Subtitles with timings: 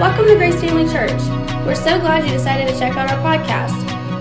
[0.00, 1.20] Welcome to Grace Family Church.
[1.64, 3.72] We're so glad you decided to check out our podcast.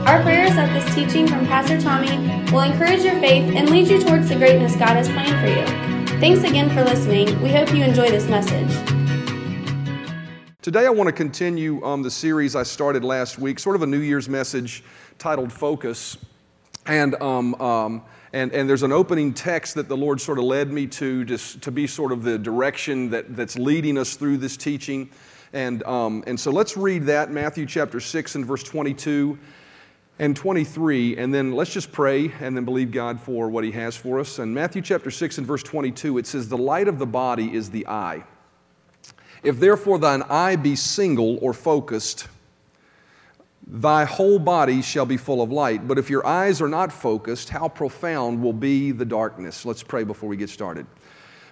[0.05, 2.17] Our prayer is that this teaching from Pastor Tommy
[2.51, 6.19] will encourage your faith and lead you towards the greatness God has planned for you.
[6.19, 7.41] Thanks again for listening.
[7.41, 8.69] We hope you enjoy this message.
[10.61, 13.87] Today, I want to continue um, the series I started last week, sort of a
[13.87, 14.83] New Year's message
[15.17, 16.17] titled Focus.
[16.85, 18.03] And, um, um,
[18.33, 21.61] and, and there's an opening text that the Lord sort of led me to, just
[21.61, 25.09] to be sort of the direction that, that's leading us through this teaching.
[25.53, 29.37] And, um, and so let's read that, Matthew chapter 6 and verse 22
[30.19, 33.95] and 23, and then let's just pray and then believe God for what He has
[33.95, 34.39] for us.
[34.39, 37.69] And Matthew chapter 6 and verse 22, it says, The light of the body is
[37.69, 38.23] the eye.
[39.43, 42.27] If therefore thine eye be single or focused,
[43.65, 45.87] thy whole body shall be full of light.
[45.87, 49.65] But if your eyes are not focused, how profound will be the darkness?
[49.65, 50.85] Let's pray before we get started.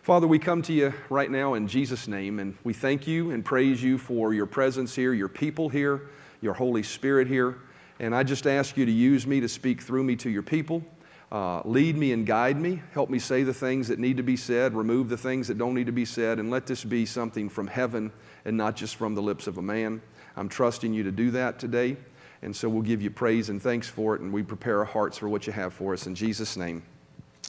[0.02, 3.44] Father, we come to you right now in Jesus' name, and we thank you and
[3.44, 6.10] praise you for your presence here, your people here,
[6.42, 7.58] your Holy Spirit here.
[8.00, 10.84] And I just ask you to use me to speak through me to your people.
[11.32, 12.82] Uh, lead me and guide me.
[12.94, 15.76] Help me say the things that need to be said, remove the things that don't
[15.76, 18.12] need to be said, and let this be something from heaven
[18.46, 20.02] and not just from the lips of a man.
[20.38, 21.98] I'm trusting you to do that today.
[22.42, 25.18] And so we'll give you praise and thanks for it, and we prepare our hearts
[25.18, 26.08] for what you have for us.
[26.08, 26.84] In Jesus' name.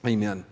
[0.07, 0.47] Amen.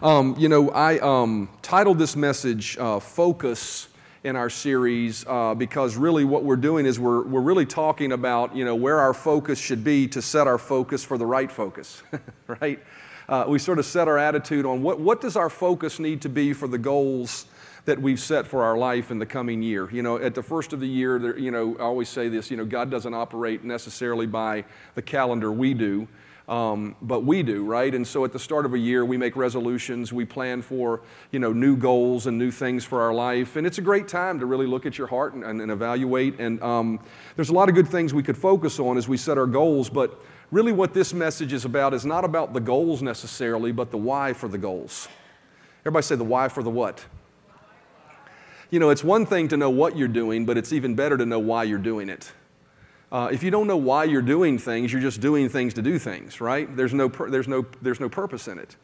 [0.00, 3.88] Um, you know, I um, titled this message uh, Focus
[4.22, 8.54] in our series uh, because really what we're doing is we're, we're really talking about,
[8.54, 12.04] you know, where our focus should be to set our focus for the right focus,
[12.46, 12.78] right?
[13.28, 16.28] Uh, we sort of set our attitude on what, what does our focus need to
[16.28, 17.46] be for the goals
[17.84, 19.90] that we've set for our life in the coming year.
[19.90, 22.52] You know, at the first of the year, there, you know, I always say this,
[22.52, 24.64] you know, God doesn't operate necessarily by
[24.94, 26.06] the calendar we do.
[26.52, 27.94] Um, but we do, right?
[27.94, 31.00] And so at the start of a year, we make resolutions, we plan for,
[31.30, 33.56] you know, new goals and new things for our life.
[33.56, 36.38] And it's a great time to really look at your heart and, and, and evaluate.
[36.38, 37.00] And um,
[37.36, 39.88] there's a lot of good things we could focus on as we set our goals.
[39.88, 43.96] But really, what this message is about is not about the goals necessarily, but the
[43.96, 45.08] why for the goals.
[45.86, 47.02] Everybody say the why for the what?
[48.68, 51.24] You know, it's one thing to know what you're doing, but it's even better to
[51.24, 52.30] know why you're doing it.
[53.12, 55.98] Uh, if you don't know why you're doing things, you're just doing things to do
[55.98, 56.74] things, right?
[56.74, 58.74] There's no, there's, no, there's no purpose in it.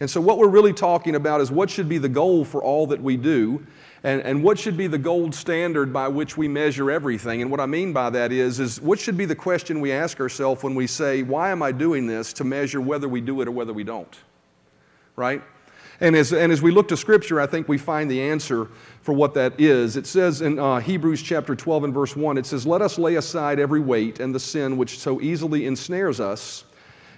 [0.00, 2.88] And so, what we're really talking about is what should be the goal for all
[2.88, 3.64] that we do,
[4.02, 7.42] and, and what should be the gold standard by which we measure everything.
[7.42, 10.18] And what I mean by that is, is what should be the question we ask
[10.18, 12.32] ourselves when we say, Why am I doing this?
[12.34, 14.18] to measure whether we do it or whether we don't,
[15.14, 15.44] right?
[16.00, 18.68] And as, and as we look to Scripture, I think we find the answer
[19.00, 19.96] for what that is.
[19.96, 23.14] It says in uh, Hebrews chapter 12 and verse 1, it says, Let us lay
[23.14, 26.64] aside every weight and the sin which so easily ensnares us,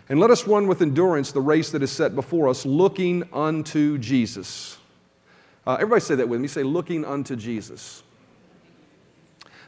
[0.09, 3.99] and let us run with endurance the race that is set before us, looking unto
[3.99, 4.79] Jesus.
[5.67, 6.49] Uh, everybody say that with me.
[6.49, 8.03] Say, looking unto Jesus.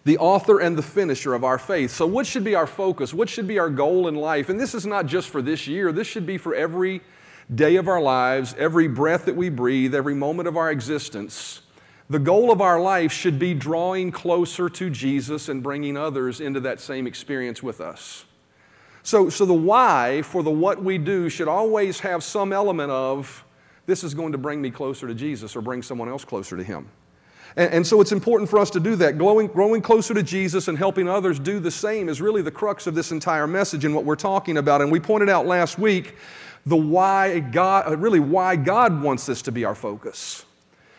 [0.05, 1.91] The author and the finisher of our faith.
[1.91, 3.13] So, what should be our focus?
[3.13, 4.49] What should be our goal in life?
[4.49, 7.03] And this is not just for this year, this should be for every
[7.55, 11.63] day of our lives, every breath that we breathe, every moment of our existence,
[12.09, 16.61] the goal of our life should be drawing closer to Jesus and bringing others into
[16.61, 18.25] that same experience with us.
[19.03, 23.45] So, so the why for the what we do should always have some element of
[23.87, 26.63] this is going to bring me closer to Jesus or bring someone else closer to
[26.63, 26.89] Him.
[27.57, 29.19] And, and, so it's important for us to do that.
[29.19, 32.87] Growing, growing closer to Jesus and helping others do the same is really the crux
[32.87, 34.81] of this entire message and what we're talking about.
[34.81, 36.15] And we pointed out last week
[36.67, 40.45] the why God, uh, really why God wants this to be our focus.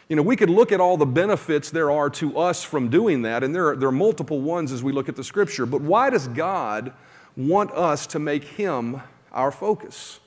[0.09, 3.22] You know, we could look at all the benefits there are to us from doing
[3.22, 5.66] that, and there are, there are multiple ones as we look at the scripture.
[5.66, 6.91] But why does God
[7.38, 9.01] want us to make Him
[9.31, 10.21] our focus?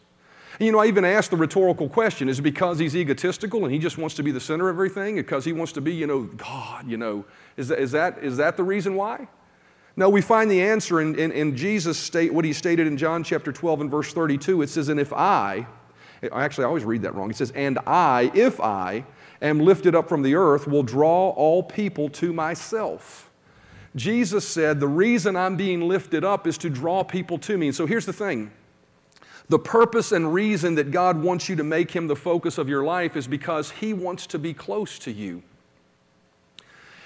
[0.59, 3.73] And, you know, I even asked the rhetorical question is it because he's egotistical and
[3.73, 5.17] he just wants to be the center of everything?
[5.17, 7.25] Because he wants to be, you know, God, you know,
[7.57, 9.27] is that, is that, is that the reason why?
[9.97, 13.23] No, we find the answer in, in, in Jesus' state, what he stated in John
[13.23, 14.63] chapter 12 and verse 32.
[14.63, 15.67] It says, And if I,
[16.33, 17.31] actually, I always read that wrong.
[17.31, 19.05] It says, And I, if I
[19.41, 23.31] am lifted up from the earth, will draw all people to myself.
[23.95, 27.69] Jesus said, The reason I'm being lifted up is to draw people to me.
[27.69, 28.51] And so here's the thing
[29.49, 32.83] the purpose and reason that God wants you to make him the focus of your
[32.83, 35.43] life is because he wants to be close to you.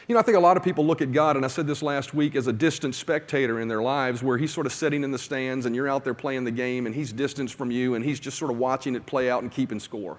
[0.06, 1.82] You know, I think a lot of people look at God, and I said this
[1.82, 5.10] last week, as a distant spectator in their lives where he's sort of sitting in
[5.10, 8.02] the stands and you're out there playing the game and he's distanced from you and
[8.02, 10.18] he's just sort of watching it play out and keeping score.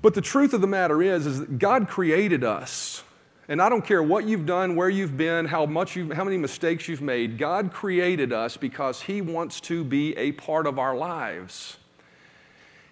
[0.00, 3.02] But the truth of the matter is, is that God created us.
[3.50, 6.36] And I don't care what you've done, where you've been, how, much you've, how many
[6.36, 10.96] mistakes you've made, God created us because He wants to be a part of our
[10.96, 11.76] lives.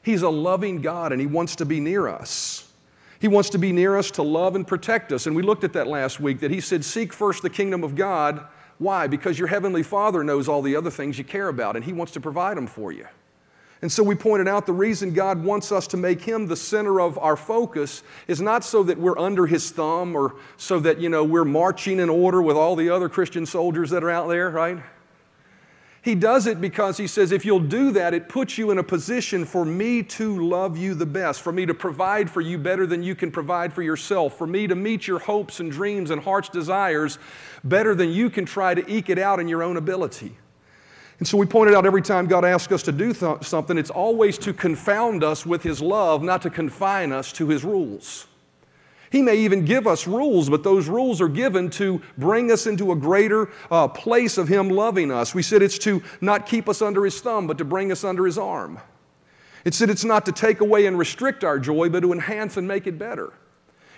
[0.02, 2.72] He's a loving God and He wants to be near us.
[3.20, 5.28] He wants to be near us to love and protect us.
[5.28, 7.94] And we looked at that last week that He said, Seek first the kingdom of
[7.94, 8.44] God.
[8.78, 9.06] Why?
[9.06, 12.12] Because your Heavenly Father knows all the other things you care about, and He wants
[12.14, 13.06] to provide them for you.
[13.80, 17.00] And so we pointed out the reason God wants us to make him the center
[17.00, 21.08] of our focus is not so that we're under his thumb or so that, you
[21.08, 24.50] know, we're marching in order with all the other Christian soldiers that are out there,
[24.50, 24.78] right?
[26.02, 28.82] He does it because he says, if you'll do that, it puts you in a
[28.82, 32.86] position for me to love you the best, for me to provide for you better
[32.86, 36.22] than you can provide for yourself, for me to meet your hopes and dreams and
[36.22, 37.19] heart's desires
[37.62, 40.36] better than you can try to eke it out in your own ability.
[41.19, 43.91] And so we pointed out every time God asks us to do th- something, it's
[43.91, 48.26] always to confound us with His love, not to confine us to His rules.
[49.11, 52.93] He may even give us rules, but those rules are given to bring us into
[52.93, 55.35] a greater uh, place of Him loving us.
[55.35, 58.26] We said it's to not keep us under His thumb, but to bring us under
[58.26, 58.79] His arm.
[59.64, 62.69] It said it's not to take away and restrict our joy, but to enhance and
[62.69, 63.32] make it better.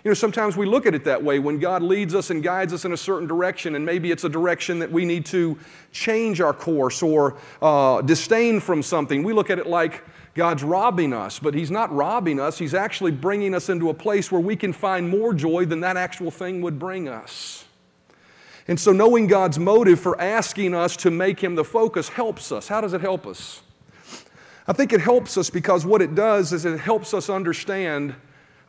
[0.03, 2.73] You know, sometimes we look at it that way when God leads us and guides
[2.73, 5.59] us in a certain direction, and maybe it's a direction that we need to
[5.93, 9.23] change our course or uh, disdain from something.
[9.23, 10.03] We look at it like
[10.35, 12.59] God's robbing us, but He's not robbing us.
[12.59, 15.99] He's actually bringing us into a place where we can find more joy than that
[15.99, 17.67] actual thing would bring us.
[18.67, 22.69] And so, knowing God's motive for asking us to make Him the focus helps us.
[22.69, 23.63] How does it help us?
[24.67, 28.15] I think it helps us because what it does is it helps us understand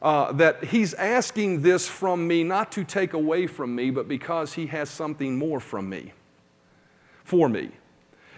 [0.01, 4.53] uh, that he's asking this from me not to take away from me, but because
[4.53, 6.11] he has something more from me,
[7.23, 7.69] for me.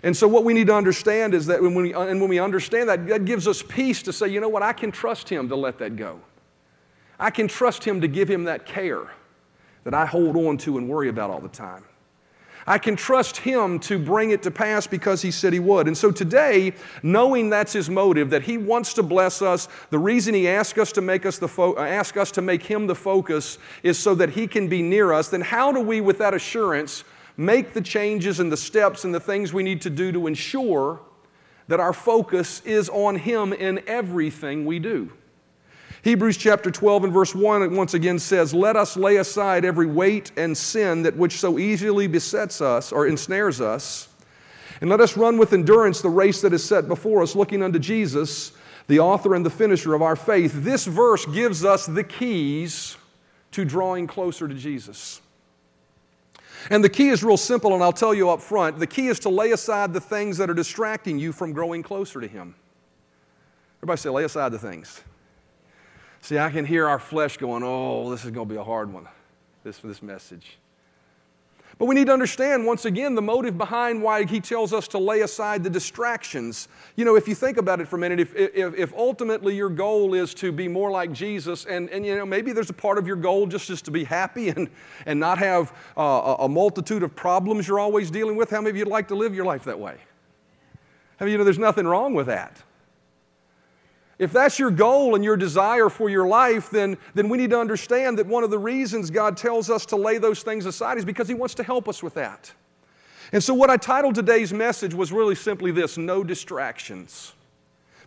[0.04, 2.90] And so, what we need to understand is that when we, and when we understand
[2.90, 5.56] that, that gives us peace to say, you know what, I can trust him to
[5.56, 6.20] let that go.
[7.18, 9.12] I can trust him to give him that care
[9.86, 11.86] that I hold on to and worry about all the time.
[12.66, 15.88] I can trust Him to bring it to pass because He said He would.
[15.88, 20.34] And so today, knowing that's His motive, that He wants to bless us, the reason
[20.34, 22.96] He asked us to make us the fo- uh, ask us to make Him the
[22.96, 25.30] focus is so that He can be near us.
[25.30, 27.04] Then how do we, with that assurance,
[27.36, 31.02] make the changes and the steps and the things we need to do to ensure
[31.68, 35.12] that our focus is on Him in everything we do?
[36.04, 40.34] Hebrews chapter 12 and verse 1 once again says, Let us lay aside every weight
[40.36, 44.10] and sin that which so easily besets us or ensnares us,
[44.82, 47.80] and let us run with endurance the race that is set before us, looking unto
[47.80, 48.52] Jesus,
[48.88, 50.52] the author and the finisher of our faith.
[50.54, 52.98] This verse gives us the keys
[53.52, 55.22] to drawing closer to Jesus.
[56.70, 58.78] And the key is real simple, and I'll tell you up front.
[58.78, 62.20] The key is to lay aside the things that are distracting you from growing closer
[62.20, 62.56] to Him.
[63.78, 65.02] Everybody say, lay aside the things.
[66.24, 68.94] See, I can hear our flesh going, oh, this is going to be a hard
[68.94, 69.10] one,
[69.66, 70.58] this, this message.
[71.78, 75.00] But we need to understand, once again, the motive behind why he tells us to
[75.00, 76.70] lay aside the distractions.
[76.96, 79.68] You know, if you think about it for a minute, if, if, if ultimately your
[79.68, 82.98] goal is to be more like Jesus, and, and you know, maybe there's a part
[82.98, 84.70] of your goal just, just to be happy and,
[85.06, 88.78] and not have uh, a multitude of problems you're always dealing with, how many of
[88.78, 89.98] you'd like to live your life that way?
[91.20, 92.64] I mean, you know, there's nothing wrong with that.
[94.20, 97.60] If that's your goal and your desire for your life, then, then we need to
[97.60, 101.06] understand that one of the reasons God tells us to lay those things aside is
[101.06, 102.52] because He wants to help us with that.
[103.32, 107.34] And so, what I titled today's message was really simply this no distractions.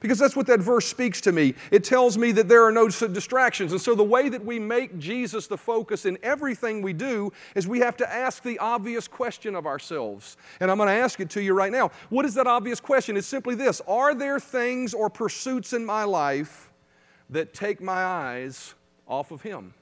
[0.00, 1.54] Because that's what that verse speaks to me.
[1.70, 3.72] It tells me that there are no distractions.
[3.72, 7.66] And so, the way that we make Jesus the focus in everything we do is
[7.66, 10.36] we have to ask the obvious question of ourselves.
[10.60, 11.90] And I'm going to ask it to you right now.
[12.10, 13.16] What is that obvious question?
[13.16, 16.70] It's simply this Are there things or pursuits in my life
[17.30, 18.74] that take my eyes
[19.06, 19.74] off of Him?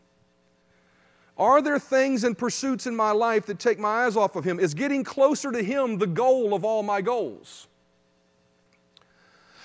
[1.36, 4.60] Are there things and pursuits in my life that take my eyes off of Him?
[4.60, 7.66] Is getting closer to Him the goal of all my goals?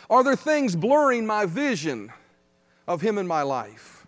[0.09, 2.11] Are there things blurring my vision
[2.87, 4.07] of Him in my life?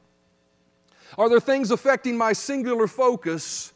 [1.18, 3.74] Are there things affecting my singular focus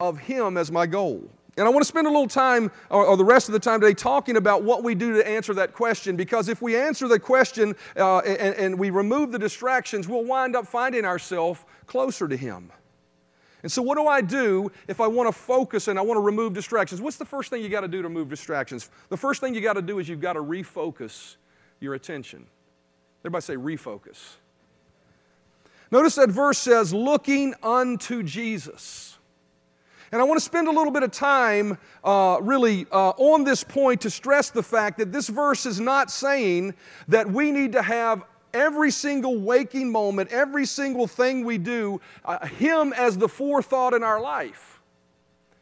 [0.00, 1.30] of Him as my goal?
[1.58, 3.80] And I want to spend a little time, or, or, the rest of the time
[3.80, 6.14] today, talking about what we do to answer that question.
[6.14, 10.54] Because if we answer the question uh, and, and we remove the distractions, we'll wind
[10.54, 12.70] up finding ourselves closer to Him.
[13.66, 16.22] And so, what do I do if I want to focus and I want to
[16.22, 17.00] remove distractions?
[17.00, 18.90] What's the first thing you got to do to remove distractions?
[19.08, 21.34] The first thing you got to do is you've got to refocus
[21.80, 22.46] your attention.
[23.22, 24.34] Everybody say refocus.
[25.90, 29.18] Notice that verse says, looking unto Jesus.
[30.12, 33.64] And I want to spend a little bit of time uh, really uh, on this
[33.64, 36.72] point to stress the fact that this verse is not saying
[37.08, 38.22] that we need to have
[38.56, 44.02] every single waking moment, every single thing we do, uh, Him as the forethought in
[44.02, 44.80] our life.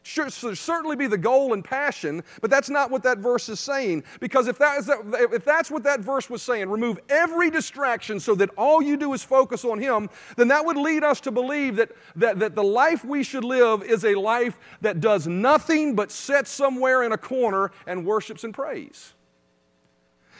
[0.06, 4.04] should certainly be the goal and passion, but that's not what that verse is saying.
[4.20, 4.90] Because if, that is
[5.32, 9.14] if that's what that verse was saying, remove every distraction so that all you do
[9.14, 12.62] is focus on Him, then that would lead us to believe that, that, that the
[12.62, 17.18] life we should live is a life that does nothing but sit somewhere in a
[17.18, 19.14] corner and worships and prays.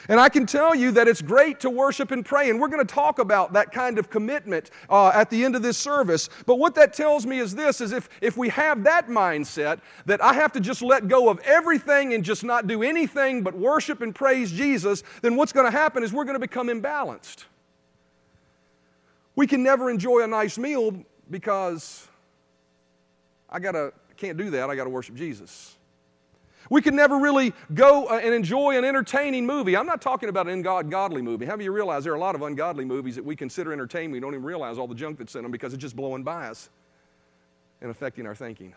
[0.07, 2.85] And I can tell you that it's great to worship and pray, and we're going
[2.85, 6.29] to talk about that kind of commitment uh, at the end of this service.
[6.45, 10.23] But what that tells me is this, is if, if we have that mindset, that
[10.23, 14.01] I have to just let go of everything and just not do anything but worship
[14.01, 17.45] and praise Jesus, then what's going to happen is we're going to become imbalanced.
[19.35, 20.95] We can never enjoy a nice meal
[21.29, 22.07] because
[23.49, 25.74] I gotta, can't do that, I got to worship Jesus.
[26.69, 29.77] We can never really go uh, and enjoy an entertaining movie.
[29.77, 31.45] I'm not talking about an ungodly movie.
[31.45, 34.13] How do you realize there are a lot of ungodly movies that we consider entertainment?
[34.13, 36.47] We don't even realize all the junk that's in them because it's just blowing by
[36.47, 36.69] us
[37.81, 38.73] and affecting our thinking.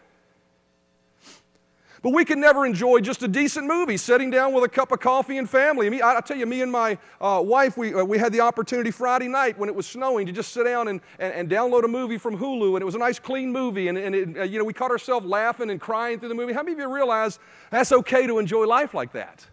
[2.02, 5.00] But we can never enjoy just a decent movie, sitting down with a cup of
[5.00, 6.00] coffee and family.
[6.00, 8.90] I, I tell you, me and my uh, wife, we, uh, we had the opportunity
[8.90, 11.88] Friday night when it was snowing to just sit down and, and, and download a
[11.88, 13.88] movie from Hulu, and it was a nice, clean movie.
[13.88, 16.52] And, and it, uh, you know, we caught ourselves laughing and crying through the movie.
[16.52, 17.38] How many of you realize
[17.70, 19.46] that's okay to enjoy life like that?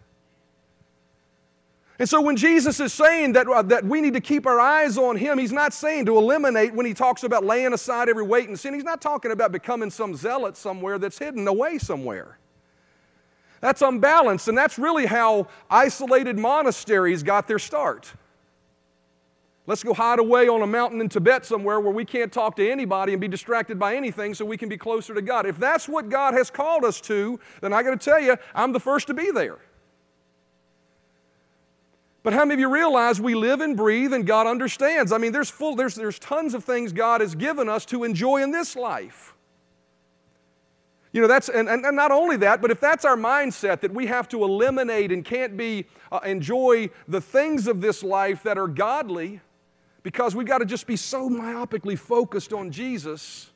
[1.98, 4.98] And so when Jesus is saying that, uh, that we need to keep our eyes
[4.98, 8.48] on Him, He's not saying to eliminate when He talks about laying aside every weight
[8.48, 8.74] and sin.
[8.74, 12.38] He's not talking about becoming some zealot somewhere that's hidden away somewhere.
[13.60, 18.12] That's unbalanced, and that's really how isolated monasteries got their start.
[19.66, 22.70] Let's go hide away on a mountain in Tibet somewhere where we can't talk to
[22.70, 25.44] anybody and be distracted by anything so we can be closer to God.
[25.46, 28.72] If that's what God has called us to, then I got to tell you, I'm
[28.72, 29.58] the first to be there.
[32.26, 35.12] But how many of you realize we live and breathe and God understands?
[35.12, 38.42] I mean, there's, full, there's, there's tons of things God has given us to enjoy
[38.42, 39.32] in this life.
[41.12, 44.06] You know, that's, and, and, not only that, but if that's our mindset that we
[44.06, 48.66] have to eliminate and can't be, uh, enjoy the things of this life that are
[48.66, 49.40] godly
[50.02, 53.50] because we've got to just be so myopically focused on Jesus,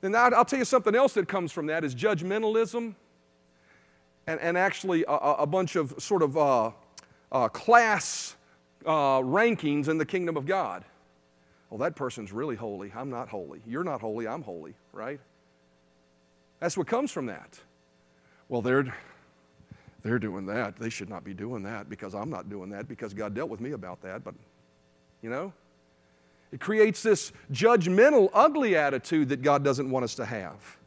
[0.00, 2.94] then I'll tell you something else that comes from that is judgmentalism
[4.28, 6.70] and, and actually a, a bunch of sort of uh,
[7.36, 8.34] uh, class
[8.86, 10.84] uh, rankings in the kingdom of God.
[11.68, 12.90] Well, that person's really holy.
[12.96, 13.60] I'm not holy.
[13.66, 14.26] You're not holy.
[14.26, 15.20] I'm holy, right?
[16.60, 17.60] That's what comes from that.
[18.48, 18.94] Well, they're,
[20.02, 20.76] they're doing that.
[20.76, 23.60] They should not be doing that because I'm not doing that because God dealt with
[23.60, 24.24] me about that.
[24.24, 24.34] But,
[25.20, 25.52] you know,
[26.52, 30.78] it creates this judgmental, ugly attitude that God doesn't want us to have.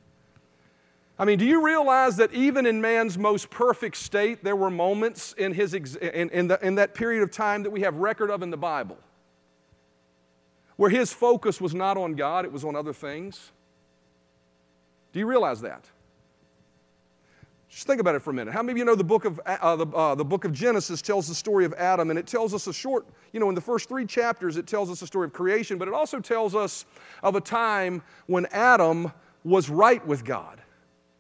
[1.20, 5.34] I mean, do you realize that even in man's most perfect state, there were moments
[5.34, 8.32] in, his ex- in, in, the, in that period of time that we have record
[8.32, 8.98] of in the Bible
[10.78, 13.52] where his focus was not on God, it was on other things?
[15.12, 15.84] Do you realize that?
[17.68, 18.54] Just think about it for a minute.
[18.54, 21.02] How many of you know the book of, uh, the, uh, the book of Genesis
[21.02, 23.62] tells the story of Adam, and it tells us a short, you know, in the
[23.62, 26.86] first three chapters, it tells us the story of creation, but it also tells us
[27.24, 29.12] of a time when Adam
[29.44, 30.62] was right with God.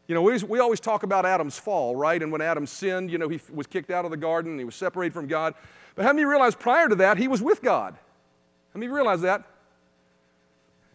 [0.09, 2.19] You know, we, we always talk about Adam's fall, right?
[2.19, 4.73] And when Adam sinned, you know, he was kicked out of the garden, he was
[4.73, 5.53] separated from God.
[5.93, 7.93] But how many realize prior to that, he was with God?
[8.73, 9.43] How many realize that?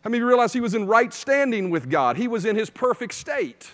[0.03, 2.17] How many realize he was in right standing with God?
[2.17, 3.71] He was in his perfect state.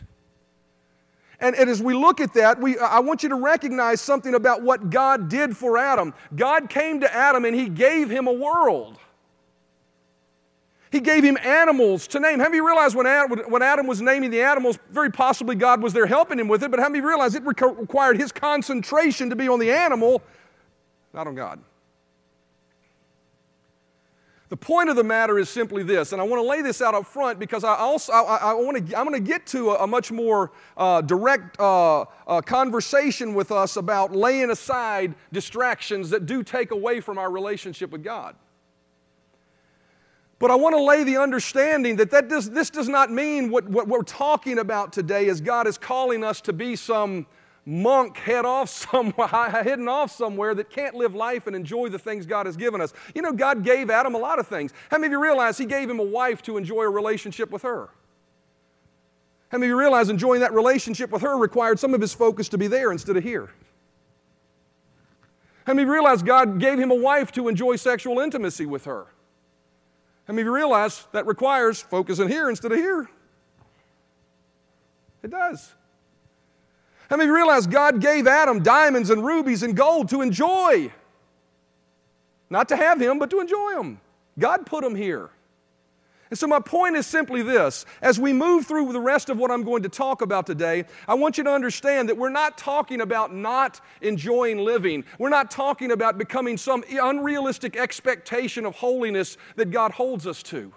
[1.41, 4.63] And, and, as we look at that, we, I want you to recognize something about
[4.63, 6.13] what God did for Adam.
[6.37, 8.99] God came to Adam and he gave him a world.
[10.91, 12.41] He gave him animals to name.
[12.41, 15.93] How many realize when Adam, when Adam was naming the animals, very possibly God was
[15.93, 19.49] there helping him with it, but how many realize it required his concentration to be
[19.49, 20.21] on the animal,
[21.15, 21.61] not on God?
[24.49, 26.93] The point of the matter is simply this, and I want to lay this out
[26.93, 29.85] up front because I also I, I want to I'm going to get to a,
[29.85, 36.27] a much more uh, direct uh, uh, conversation with us about laying aside distractions that
[36.27, 38.35] do take away from our relationship with God.
[40.41, 43.69] But I want to lay the understanding that, that does, this does not mean what,
[43.69, 47.27] what we're talking about today is God is calling us to be some
[47.67, 52.25] monk head off somewhere, hidden off somewhere that can't live life and enjoy the things
[52.25, 52.95] God has given us.
[53.15, 54.73] You know, God gave Adam a lot of things.
[54.91, 57.61] How many of you realize He gave him a wife to enjoy a relationship with
[57.61, 57.91] her?
[59.51, 62.49] How many of you realize enjoying that relationship with her required some of his focus
[62.51, 63.51] to be there instead of here?
[65.67, 68.87] How many of you realize God gave him a wife to enjoy sexual intimacy with
[68.87, 69.09] her?
[70.31, 73.11] Many of you realize that requires focus in here instead of here?
[75.25, 75.73] It does.
[77.09, 80.93] How many realize God gave Adam diamonds and rubies and gold to enjoy?
[82.49, 84.01] Not to have him, but to enjoy them.
[84.39, 85.31] God put them here.
[86.31, 89.51] And so, my point is simply this as we move through the rest of what
[89.51, 93.01] I'm going to talk about today, I want you to understand that we're not talking
[93.01, 95.05] about not enjoying living.
[95.19, 100.73] We're not talking about becoming some unrealistic expectation of holiness that God holds us to.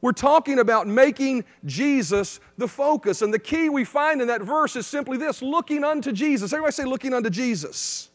[0.00, 3.22] We're talking about making Jesus the focus.
[3.22, 6.52] And the key we find in that verse is simply this looking unto Jesus.
[6.52, 8.10] Everybody say, looking unto Jesus.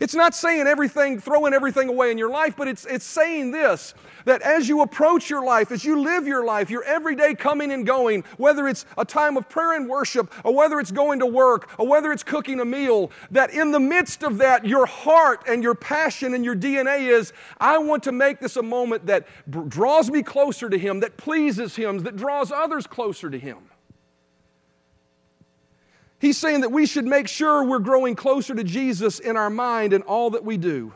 [0.00, 3.94] It's not saying everything, throwing everything away in your life, but it's, it's saying this
[4.24, 7.84] that as you approach your life, as you live your life, your everyday coming and
[7.84, 11.68] going, whether it's a time of prayer and worship, or whether it's going to work,
[11.78, 15.62] or whether it's cooking a meal, that in the midst of that, your heart and
[15.62, 19.26] your passion and your DNA is, I want to make this a moment that
[19.68, 23.58] draws me closer to Him, that pleases Him, that draws others closer to Him.
[26.22, 29.92] He's saying that we should make sure we're growing closer to Jesus in our mind
[29.92, 30.92] and all that we do.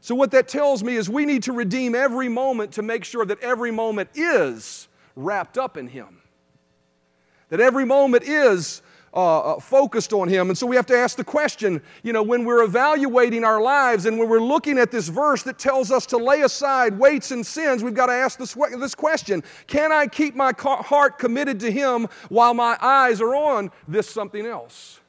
[0.00, 3.26] So, what that tells me is we need to redeem every moment to make sure
[3.26, 6.22] that every moment is wrapped up in Him.
[7.50, 8.80] That every moment is
[9.14, 10.48] uh, uh, focused on Him.
[10.48, 14.06] And so we have to ask the question you know, when we're evaluating our lives
[14.06, 17.46] and when we're looking at this verse that tells us to lay aside weights and
[17.46, 21.70] sins, we've got to ask this, this question Can I keep my heart committed to
[21.70, 25.00] Him while my eyes are on this something else?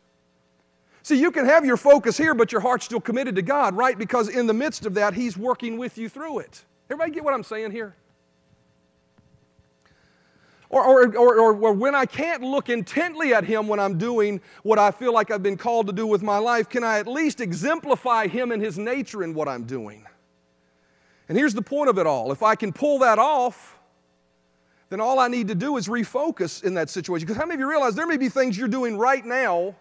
[1.01, 3.97] See, you can have your focus here, but your heart's still committed to God, right?
[3.97, 6.63] Because in the midst of that, He's working with you through it.
[6.89, 7.95] Everybody get what I'm saying here?
[10.75, 14.77] Or, or, or, or, when I can't look intently at Him when I'm doing what
[14.77, 17.39] I feel like I've been called to do with my life, can I at least
[17.39, 20.05] exemplify Him and His nature in what I'm doing?
[21.29, 23.79] And here's the point of it all if I can pull that off,
[24.89, 27.25] then all I need to do is refocus in that situation.
[27.25, 29.75] Because how many of you realize there may be things you're doing right now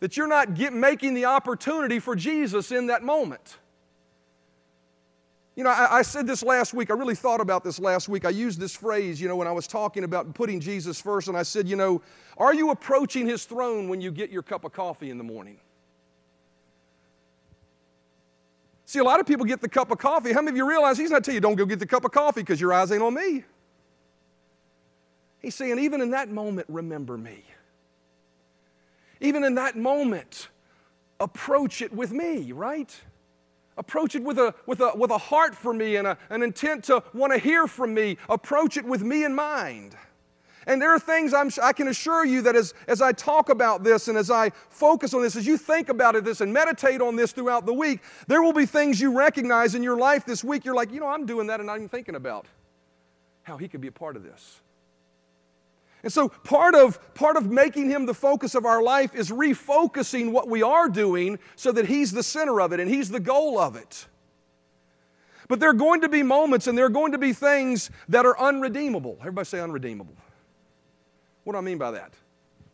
[0.00, 3.56] that you're not get, making the opportunity for Jesus in that moment?
[5.54, 6.90] You know, I, I, said this last week.
[6.90, 8.24] I really thought about this last week.
[8.24, 11.36] I used this phrase, you know, when I was talking about putting Jesus first, and
[11.36, 12.00] I said, you know,
[12.38, 15.58] are you approaching his throne when you get your cup of coffee in the morning?
[18.86, 20.32] See, a lot of people get the cup of coffee.
[20.32, 22.12] How many of you realize he's not telling you, don't go get the cup of
[22.12, 23.44] coffee because your eyes ain't on me?
[25.40, 27.42] He's saying, even in that moment, remember me.
[29.20, 30.48] Even in that moment,
[31.20, 32.94] approach it with me, right?
[33.76, 36.84] Approach it with a, with a, with a heart for me and a, an intent
[36.84, 38.18] to want to hear from me.
[38.28, 39.96] Approach it with me in mind.
[40.66, 43.82] And there are things I'm, i can assure you that as, as I talk about
[43.82, 47.00] this and as I focus on this, as you think about it, this and meditate
[47.00, 50.44] on this throughout the week, there will be things you recognize in your life this
[50.44, 50.64] week.
[50.64, 52.46] You're like, you know, I'm doing that and not even thinking about
[53.42, 54.60] how He could be a part of this.
[56.02, 60.32] And so part of, part of making him the focus of our life is refocusing
[60.32, 63.58] what we are doing so that he's the center of it and he's the goal
[63.58, 64.06] of it.
[65.48, 68.26] But there are going to be moments and there are going to be things that
[68.26, 69.16] are unredeemable.
[69.20, 70.16] Everybody say unredeemable.
[71.44, 72.14] What do I mean by that?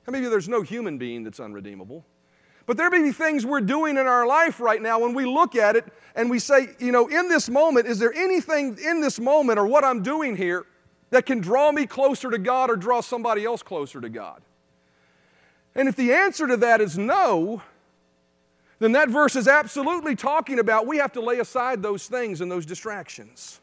[0.06, 2.04] How many of you there's no human being that's unredeemable?
[2.64, 5.56] But there may be things we're doing in our life right now when we look
[5.56, 9.18] at it and we say, you know, in this moment, is there anything in this
[9.18, 10.66] moment or what I'm doing here
[11.10, 14.42] that can draw me closer to God or draw somebody else closer to God?
[15.74, 17.62] And if the answer to that is no,
[18.78, 22.50] then that verse is absolutely talking about we have to lay aside those things and
[22.50, 23.60] those distractions.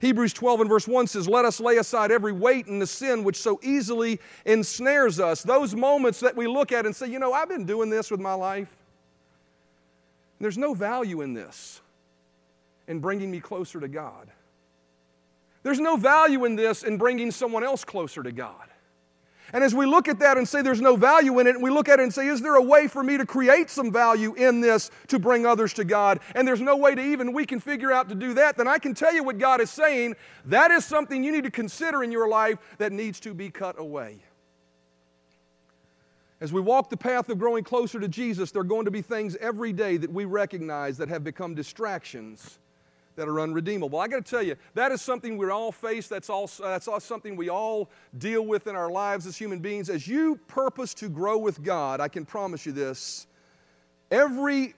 [0.00, 3.24] Hebrews 12 and verse 1 says, Let us lay aside every weight and the sin
[3.24, 5.42] which so easily ensnares us.
[5.42, 8.20] Those moments that we look at and say, You know, I've been doing this with
[8.20, 8.68] my life.
[10.40, 11.80] There's no value in this
[12.86, 14.28] in bringing me closer to God.
[15.62, 18.68] There's no value in this in bringing someone else closer to God.
[19.52, 21.70] And as we look at that and say there's no value in it, and we
[21.70, 24.34] look at it and say, is there a way for me to create some value
[24.34, 26.20] in this to bring others to God?
[26.34, 28.78] And there's no way to even we can figure out to do that, then I
[28.78, 30.16] can tell you what God is saying.
[30.44, 33.78] That is something you need to consider in your life that needs to be cut
[33.78, 34.18] away.
[36.40, 39.02] As we walk the path of growing closer to Jesus, there are going to be
[39.02, 42.58] things every day that we recognize that have become distractions
[43.18, 43.98] that are unredeemable.
[43.98, 46.06] I got to tell you, that is something we all face.
[46.06, 49.90] That's all, that's all something we all deal with in our lives as human beings.
[49.90, 53.26] As you purpose to grow with God, I can promise you this
[54.12, 54.74] every,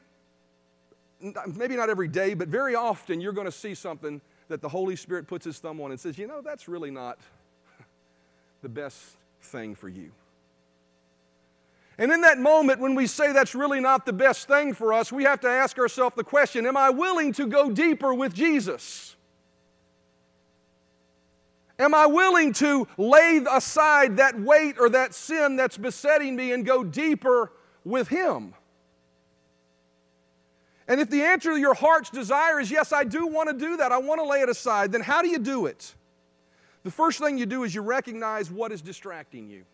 [1.54, 4.96] maybe not every day, but very often you're going to see something that the Holy
[4.96, 7.18] Spirit puts His thumb on and says, you know, that's really not
[8.62, 10.12] the best thing for you.
[12.00, 15.12] And in that moment, when we say that's really not the best thing for us,
[15.12, 19.16] we have to ask ourselves the question Am I willing to go deeper with Jesus?
[21.78, 26.64] Am I willing to lay aside that weight or that sin that's besetting me and
[26.64, 27.52] go deeper
[27.84, 28.54] with Him?
[30.88, 33.76] And if the answer to your heart's desire is, yes, I do want to do
[33.76, 35.94] that, I want to lay it aside, then how do you do it?
[36.82, 39.64] The first thing you do is you recognize what is distracting you.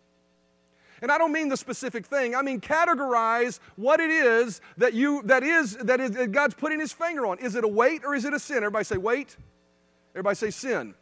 [1.03, 2.35] And I don't mean the specific thing.
[2.35, 6.81] I mean categorize what it is that you that is that is that God's putting
[6.81, 7.39] his finger on.
[7.39, 8.59] Is it a weight or is it a sin?
[8.59, 9.37] Everybody say weight.
[10.15, 10.95] Everybody say sin.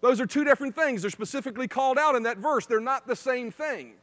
[0.00, 1.02] Those are two different things.
[1.02, 2.66] They're specifically called out in that verse.
[2.66, 3.94] They're not the same thing.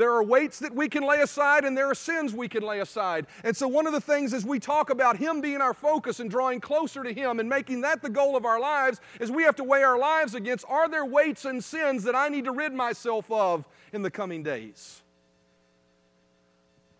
[0.00, 2.80] There are weights that we can lay aside, and there are sins we can lay
[2.80, 3.26] aside.
[3.44, 6.30] And so, one of the things as we talk about Him being our focus and
[6.30, 9.56] drawing closer to Him and making that the goal of our lives is we have
[9.56, 12.72] to weigh our lives against are there weights and sins that I need to rid
[12.72, 15.02] myself of in the coming days?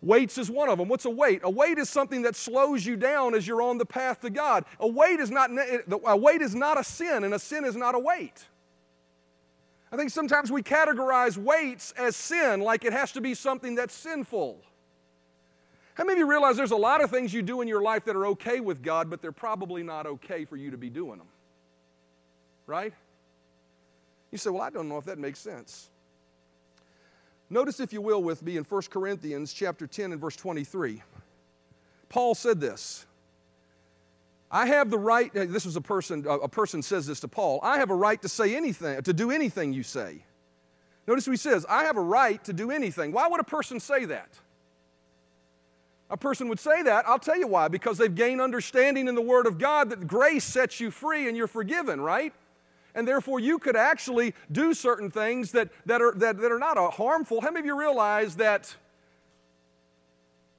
[0.02, 0.86] Weights is one of them.
[0.86, 1.40] What's a weight?
[1.42, 4.66] A weight is something that slows you down as you're on the path to God.
[4.78, 7.94] A weight is not a weight is not a sin, and a sin is not
[7.94, 8.44] a weight.
[9.92, 13.94] I think sometimes we categorize weights as sin, like it has to be something that's
[13.94, 14.60] sinful.
[15.94, 18.04] How many of you realize there's a lot of things you do in your life
[18.04, 21.18] that are okay with God, but they're probably not okay for you to be doing
[21.18, 21.26] them?
[22.66, 22.94] Right?
[24.30, 25.90] You say, Well, I don't know if that makes sense.
[27.50, 31.02] Notice, if you will, with me in 1 Corinthians chapter 10 and verse 23.
[32.08, 33.06] Paul said this.
[34.50, 37.60] I have the right, uh, this was a person, a person says this to Paul,
[37.62, 40.24] I have a right to say anything, to do anything you say.
[41.06, 43.12] Notice what he says, I have a right to do anything.
[43.12, 44.28] Why would a person say that?
[46.10, 49.22] A person would say that, I'll tell you why, because they've gained understanding in the
[49.22, 52.32] Word of God that grace sets you free and you're forgiven, right?
[52.96, 56.76] And therefore, you could actually do certain things that, that, are, that, that are not
[56.94, 57.40] harmful.
[57.40, 58.74] How many of you realize that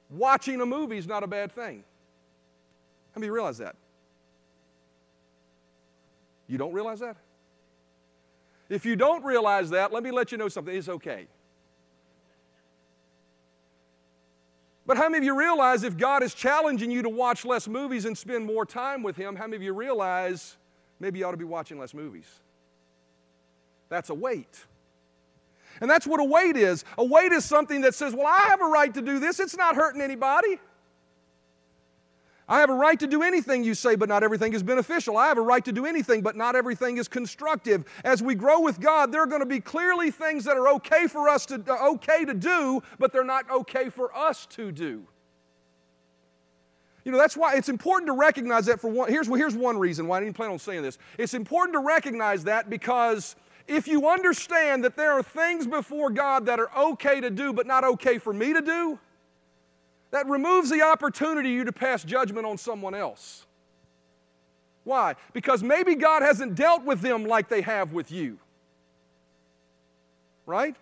[0.08, 1.84] watching a movie is not a bad thing?
[3.14, 3.76] How many of you realize that?
[6.52, 7.16] You don't realize that?
[8.68, 10.76] If you don't realize that, let me let you know something.
[10.76, 11.26] It's okay.
[14.84, 18.04] But how many of you realize if God is challenging you to watch less movies
[18.04, 20.58] and spend more time with Him, how many of you realize
[21.00, 22.28] maybe you ought to be watching less movies?
[23.88, 24.66] That's a weight.
[25.80, 26.84] And that's what a weight is.
[26.98, 29.40] A weight is something that says, well, I have a right to do this.
[29.40, 30.60] It's not hurting anybody.
[32.48, 35.16] I have a right to do anything you say, but not everything is beneficial.
[35.16, 37.84] I have a right to do anything, but not everything is constructive.
[38.04, 41.06] As we grow with God, there are going to be clearly things that are okay
[41.06, 45.06] for us to uh, okay to do, but they're not okay for us to do.
[47.04, 49.08] You know, that's why it's important to recognize that for one.
[49.08, 50.98] Here's, here's one reason why I didn't plan on saying this.
[51.18, 53.34] It's important to recognize that because
[53.66, 57.66] if you understand that there are things before God that are okay to do, but
[57.66, 58.98] not okay for me to do,
[60.12, 63.44] that removes the opportunity you to pass judgment on someone else.
[64.84, 65.16] Why?
[65.32, 68.38] Because maybe God hasn't dealt with them like they have with you.
[70.46, 70.76] Right?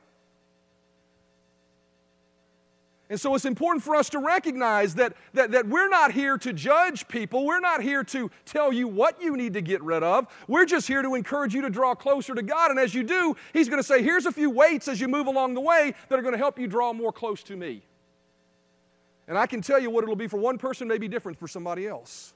[3.08, 6.52] And so it's important for us to recognize that, that, that we're not here to
[6.52, 7.44] judge people.
[7.44, 10.28] We're not here to tell you what you need to get rid of.
[10.46, 12.70] We're just here to encourage you to draw closer to God.
[12.70, 15.26] And as you do, He's going to say, here's a few weights as you move
[15.26, 17.82] along the way that are going to help you draw more close to me.
[19.30, 21.46] And I can tell you what it'll be for one person may be different for
[21.46, 22.34] somebody else.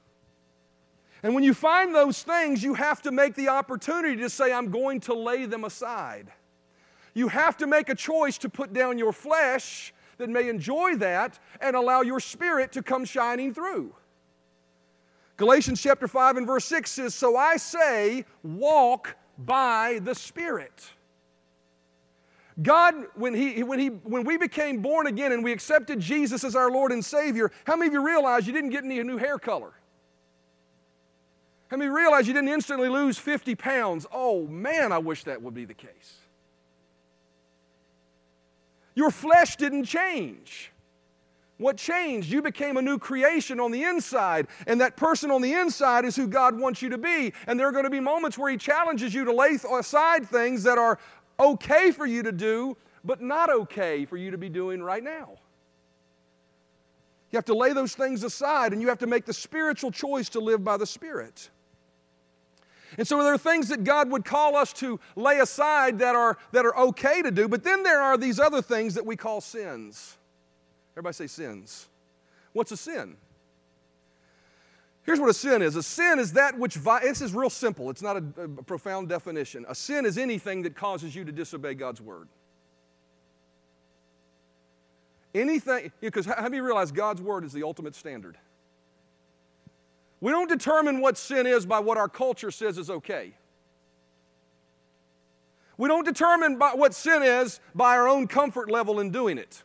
[1.23, 4.71] And when you find those things, you have to make the opportunity to say, I'm
[4.71, 6.31] going to lay them aside.
[7.13, 11.37] You have to make a choice to put down your flesh that may enjoy that
[11.59, 13.93] and allow your spirit to come shining through.
[15.35, 20.91] Galatians chapter 5 and verse 6 says, So I say, walk by the Spirit.
[22.61, 26.55] God, when, he, when, he, when we became born again and we accepted Jesus as
[26.55, 29.37] our Lord and Savior, how many of you realize you didn't get any new hair
[29.37, 29.73] color?
[31.67, 34.05] How many realize you didn't instantly lose 50 pounds?
[34.11, 36.19] Oh man, I wish that would be the case.
[38.93, 40.71] Your flesh didn't change.
[41.57, 42.29] What changed?
[42.29, 46.13] You became a new creation on the inside, and that person on the inside is
[46.13, 47.31] who God wants you to be.
[47.47, 50.63] And there are going to be moments where He challenges you to lay aside things
[50.63, 50.99] that are
[51.39, 55.37] okay for you to do, but not okay for you to be doing right now.
[57.31, 60.29] You have to lay those things aside and you have to make the spiritual choice
[60.29, 61.49] to live by the Spirit.
[62.97, 66.37] And so there are things that God would call us to lay aside that are,
[66.51, 69.41] that are okay to do, but then there are these other things that we call
[69.41, 70.17] sins.
[70.93, 71.89] Everybody say sins.
[72.53, 73.17] What's a sin?
[75.05, 78.01] Here's what a sin is a sin is that which, this is real simple, it's
[78.01, 79.65] not a, a profound definition.
[79.69, 82.27] A sin is anything that causes you to disobey God's word.
[85.35, 88.37] Anything, because how do you realize God's word is the ultimate standard?
[90.21, 93.33] We don't determine what sin is by what our culture says is okay.
[95.77, 99.61] We don't determine by what sin is by our own comfort level in doing it.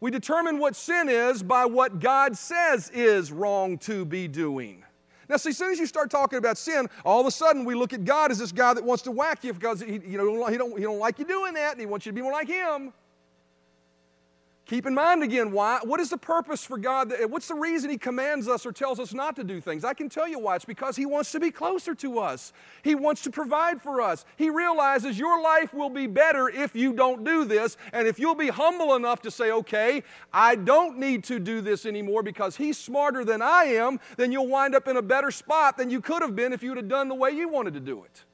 [0.00, 4.84] We determine what sin is by what God says is wrong to be doing.
[5.28, 7.74] Now, see, as soon as you start talking about sin, all of a sudden we
[7.74, 10.46] look at God as this guy that wants to whack you because he, you know,
[10.46, 12.32] he, don't, he don't like you doing that and he wants you to be more
[12.32, 12.92] like him.
[14.66, 15.78] Keep in mind again, why?
[15.84, 17.12] What is the purpose for God?
[17.28, 19.84] What's the reason He commands us or tells us not to do things?
[19.84, 20.56] I can tell you why.
[20.56, 22.52] It's because He wants to be closer to us.
[22.82, 24.24] He wants to provide for us.
[24.36, 27.76] He realizes your life will be better if you don't do this.
[27.92, 30.02] And if you'll be humble enough to say, okay,
[30.32, 34.48] I don't need to do this anymore because He's smarter than I am, then you'll
[34.48, 37.08] wind up in a better spot than you could have been if you'd have done
[37.08, 38.24] the way you wanted to do it.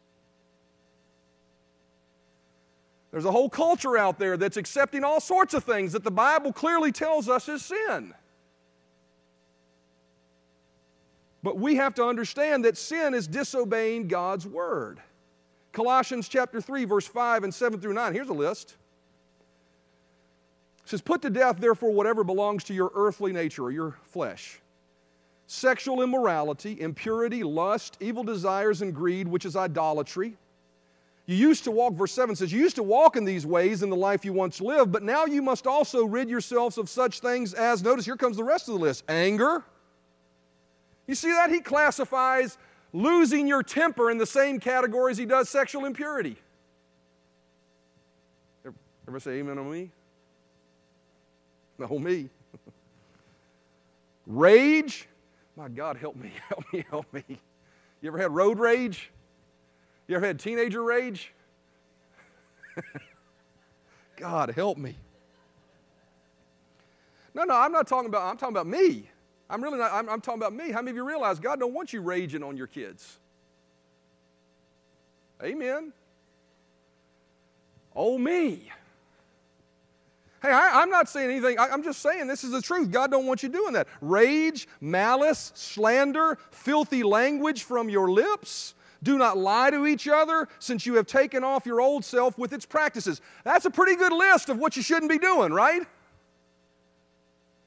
[3.12, 6.52] There's a whole culture out there that's accepting all sorts of things that the Bible
[6.52, 8.14] clearly tells us is sin.
[11.42, 15.00] But we have to understand that sin is disobeying God's word.
[15.72, 18.14] Colossians chapter 3 verse 5 and 7 through 9.
[18.14, 18.76] Here's a list.
[20.84, 24.58] It says, Put to death, therefore, whatever belongs to your earthly nature or your flesh
[25.48, 30.34] sexual immorality, impurity, lust, evil desires, and greed, which is idolatry.
[31.26, 33.90] You used to walk, verse 7 says, You used to walk in these ways in
[33.90, 37.54] the life you once lived, but now you must also rid yourselves of such things
[37.54, 39.62] as, notice, here comes the rest of the list anger.
[41.06, 41.50] You see that?
[41.50, 42.58] He classifies
[42.92, 46.36] losing your temper in the same category as he does sexual impurity.
[49.06, 49.90] Ever say amen on me?
[51.78, 52.28] No, me.
[54.26, 55.06] rage.
[55.56, 57.22] My God, help me, help me, help me.
[58.00, 59.11] You ever had road rage?
[60.06, 61.32] You ever had teenager rage?
[64.16, 64.96] God, help me.
[67.34, 69.08] No, no, I'm not talking about, I'm talking about me.
[69.48, 70.70] I'm really not, I'm, I'm talking about me.
[70.70, 73.18] How many of you realize God don't want you raging on your kids?
[75.42, 75.92] Amen.
[77.94, 78.70] Oh, me.
[80.42, 81.58] Hey, I, am not saying anything.
[81.58, 82.90] I, I'm just saying this is the truth.
[82.90, 83.86] God don't want you doing that.
[84.00, 90.86] Rage, malice, slander, filthy language from your lips do not lie to each other, since
[90.86, 93.20] you have taken off your old self with its practices.
[93.44, 95.82] That's a pretty good list of what you shouldn't be doing, right?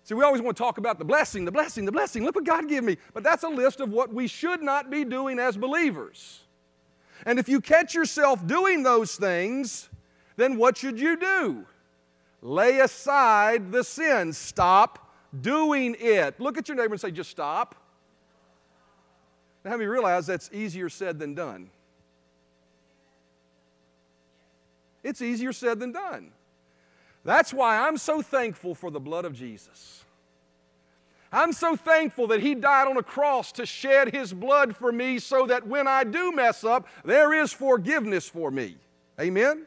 [0.06, 2.24] See, we always want to talk about the blessing, the blessing, the blessing.
[2.24, 2.98] Look what God gave me.
[3.14, 6.42] But that's a list of what we should not be doing as believers.
[7.26, 9.90] And if you catch yourself doing those things,
[10.38, 11.66] then what should you do?
[12.42, 14.32] Lay aside the sin.
[14.32, 16.40] Stop doing it.
[16.40, 17.74] Look at your neighbor and say, just stop.
[19.66, 21.72] Now, how many realize that's easier said than done?
[25.04, 26.32] It's easier said than done.
[27.24, 30.04] That's why I'm so thankful for the blood of Jesus.
[31.32, 35.18] I'm so thankful that He died on a cross to shed His blood for me
[35.18, 38.78] so that when I do mess up, there is forgiveness for me.
[39.20, 39.66] Amen?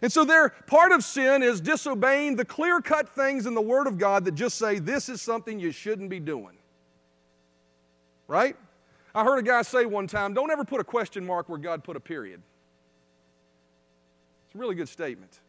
[0.00, 3.88] And so, there, part of sin is disobeying the clear cut things in the Word
[3.88, 6.57] of God that just say this is something you shouldn't be doing
[8.28, 8.56] right?
[9.14, 11.82] I heard a guy say one time, don't ever put a question mark where God
[11.82, 12.40] put a period.
[14.46, 15.40] It's a really good statement.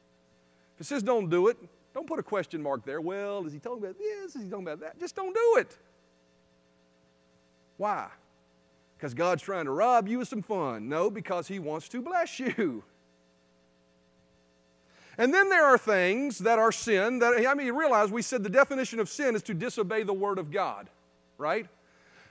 [0.75, 1.57] If it says don't do it,
[1.93, 3.01] don't put a question mark there.
[3.01, 4.35] Well, is he talking about this?
[4.35, 4.99] Is he talking about that?
[4.99, 5.77] Just don't do it.
[7.77, 8.07] Why?
[8.97, 10.89] Because God's trying to rob you of some fun.
[10.89, 12.83] No, because He wants to bless you.
[15.17, 18.43] And then there are things that are sin that, I mean, you realize we said
[18.43, 20.89] the definition of sin is to disobey the Word of God,
[21.37, 21.67] right?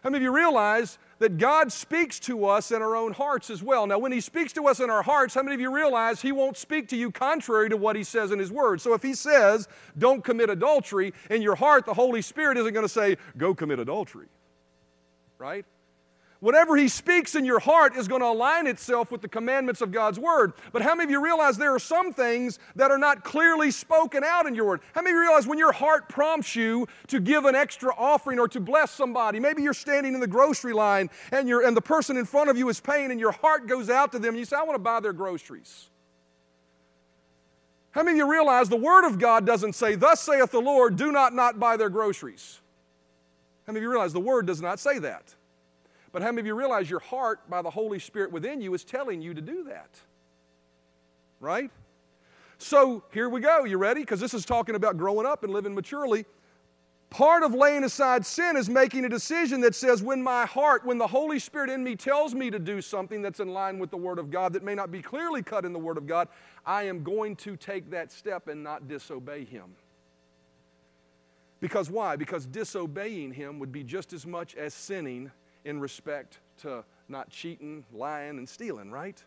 [0.02, 3.62] How many of you realize that God speaks to us in our own hearts as
[3.62, 3.86] well?
[3.86, 6.30] Now, when He speaks to us in our hearts, how many of you realize He
[6.30, 8.80] won't speak to you contrary to what He says in His Word?
[8.80, 9.66] So if He says,
[9.98, 13.80] don't commit adultery, in your heart, the Holy Spirit isn't going to say, go commit
[13.80, 14.28] adultery.
[15.38, 15.64] Right?
[16.40, 19.90] Whatever he speaks in your heart is going to align itself with the commandments of
[19.90, 20.52] God's word.
[20.72, 24.22] But how many of you realize there are some things that are not clearly spoken
[24.22, 24.80] out in your word?
[24.94, 28.38] How many of you realize when your heart prompts you to give an extra offering
[28.38, 29.40] or to bless somebody?
[29.40, 32.56] Maybe you're standing in the grocery line and, you're, and the person in front of
[32.56, 34.76] you is paying and your heart goes out to them and you say, I want
[34.76, 35.88] to buy their groceries.
[37.90, 40.94] How many of you realize the Word of God doesn't say, Thus saith the Lord,
[40.94, 42.60] do not not buy their groceries?
[43.66, 45.34] How many of you realize the Word does not say that?
[46.18, 48.82] But how many of you realize your heart, by the Holy Spirit within you, is
[48.82, 49.88] telling you to do that?
[51.38, 51.70] Right?
[52.58, 53.64] So here we go.
[53.64, 54.00] You ready?
[54.00, 56.24] Because this is talking about growing up and living maturely.
[57.08, 60.98] Part of laying aside sin is making a decision that says, when my heart, when
[60.98, 63.96] the Holy Spirit in me tells me to do something that's in line with the
[63.96, 66.26] Word of God that may not be clearly cut in the Word of God,
[66.66, 69.76] I am going to take that step and not disobey Him.
[71.60, 72.16] Because why?
[72.16, 75.30] Because disobeying Him would be just as much as sinning
[75.68, 79.22] in respect to not cheating, lying, and stealing, right?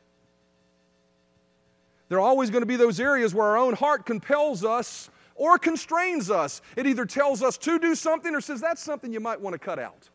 [2.10, 5.58] There are always going to be those areas where our own heart compels us or
[5.58, 6.62] constrains us.
[6.76, 9.60] It either tells us to do something or says that's something you might want to
[9.60, 10.10] cut out.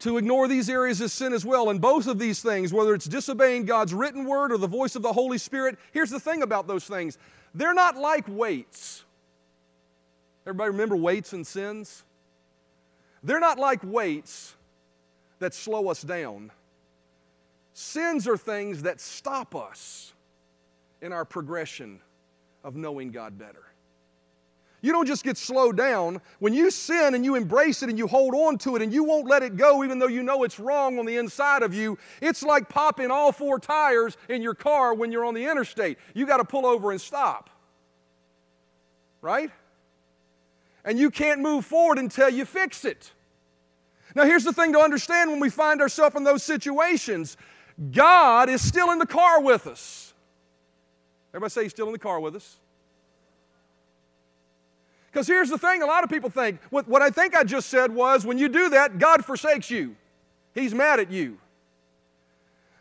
[0.00, 1.70] To ignore these areas is sin as well.
[1.70, 5.02] And both of these things, whether it's disobeying God's written word or the voice of
[5.02, 7.18] the Holy Spirit, here's the thing about those things
[7.54, 9.04] they're not like weights.
[10.44, 12.02] Everybody remember weights and sins?
[13.24, 14.54] They're not like weights
[15.40, 16.52] that slow us down.
[17.72, 20.12] Sins are things that stop us
[21.02, 22.00] in our progression
[22.62, 23.64] of knowing God better.
[24.84, 26.20] You don't just get slowed down.
[26.40, 29.02] When you sin and you embrace it and you hold on to it and you
[29.02, 31.96] won't let it go, even though you know it's wrong on the inside of you,
[32.20, 35.96] it's like popping all four tires in your car when you're on the interstate.
[36.12, 37.48] You got to pull over and stop.
[39.22, 39.50] Right?
[40.84, 43.13] And you can't move forward until you fix it.
[44.14, 47.36] Now, here's the thing to understand when we find ourselves in those situations
[47.90, 50.14] God is still in the car with us.
[51.32, 52.58] Everybody say He's still in the car with us.
[55.10, 57.68] Because here's the thing a lot of people think what, what I think I just
[57.68, 59.96] said was when you do that, God forsakes you,
[60.54, 61.38] He's mad at you.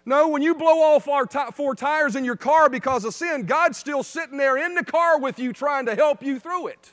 [0.06, 3.46] No, when you blow off our t- four tires in your car because of sin,
[3.46, 6.91] God's still sitting there in the car with you trying to help you through it.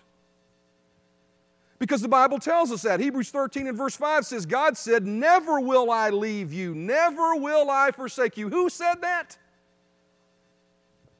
[1.80, 3.00] Because the Bible tells us that.
[3.00, 7.70] Hebrews 13 and verse 5 says, God said, Never will I leave you, never will
[7.70, 8.50] I forsake you.
[8.50, 9.36] Who said that?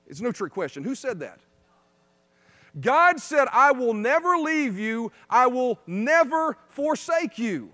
[0.07, 0.85] It's no trick question.
[0.85, 1.41] Who said that?
[2.79, 7.71] God said, I will never leave you, I will never forsake you.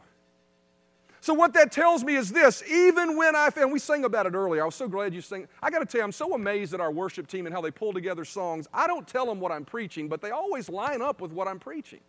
[1.21, 4.35] So, what that tells me is this even when I, and we sang about it
[4.35, 5.49] earlier, I was so glad you sang.
[5.61, 7.73] I got to tell you, I'm so amazed at our worship team and how they
[7.73, 8.69] pull together songs.
[8.73, 11.59] I don't tell them what I'm preaching, but they always line up with what I'm
[11.59, 12.01] preaching.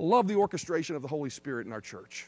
[0.00, 2.26] Love the orchestration of the Holy Spirit in our church.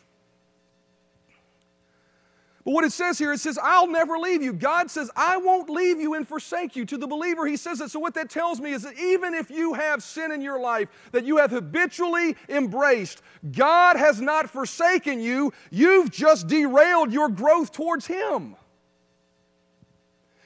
[2.64, 4.52] But what it says here, it says, I'll never leave you.
[4.52, 6.84] God says, I won't leave you and forsake you.
[6.84, 7.90] To the believer, He says it.
[7.90, 10.88] So, what that tells me is that even if you have sin in your life
[11.10, 15.52] that you have habitually embraced, God has not forsaken you.
[15.70, 18.54] You've just derailed your growth towards Him.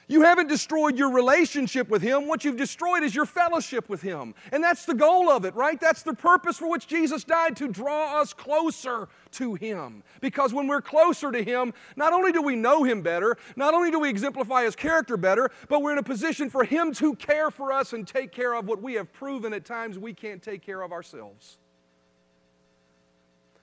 [0.09, 2.27] You haven't destroyed your relationship with Him.
[2.27, 4.35] What you've destroyed is your fellowship with Him.
[4.53, 5.77] And that's the goal of it, right?
[5.79, 10.03] That's the purpose for which Jesus died to draw us closer to Him.
[10.21, 13.91] Because when we're closer to Him, not only do we know Him better, not only
[13.91, 17.51] do we exemplify His character better, but we're in a position for Him to care
[17.51, 20.61] for us and take care of what we have proven at times we can't take
[20.61, 21.57] care of ourselves.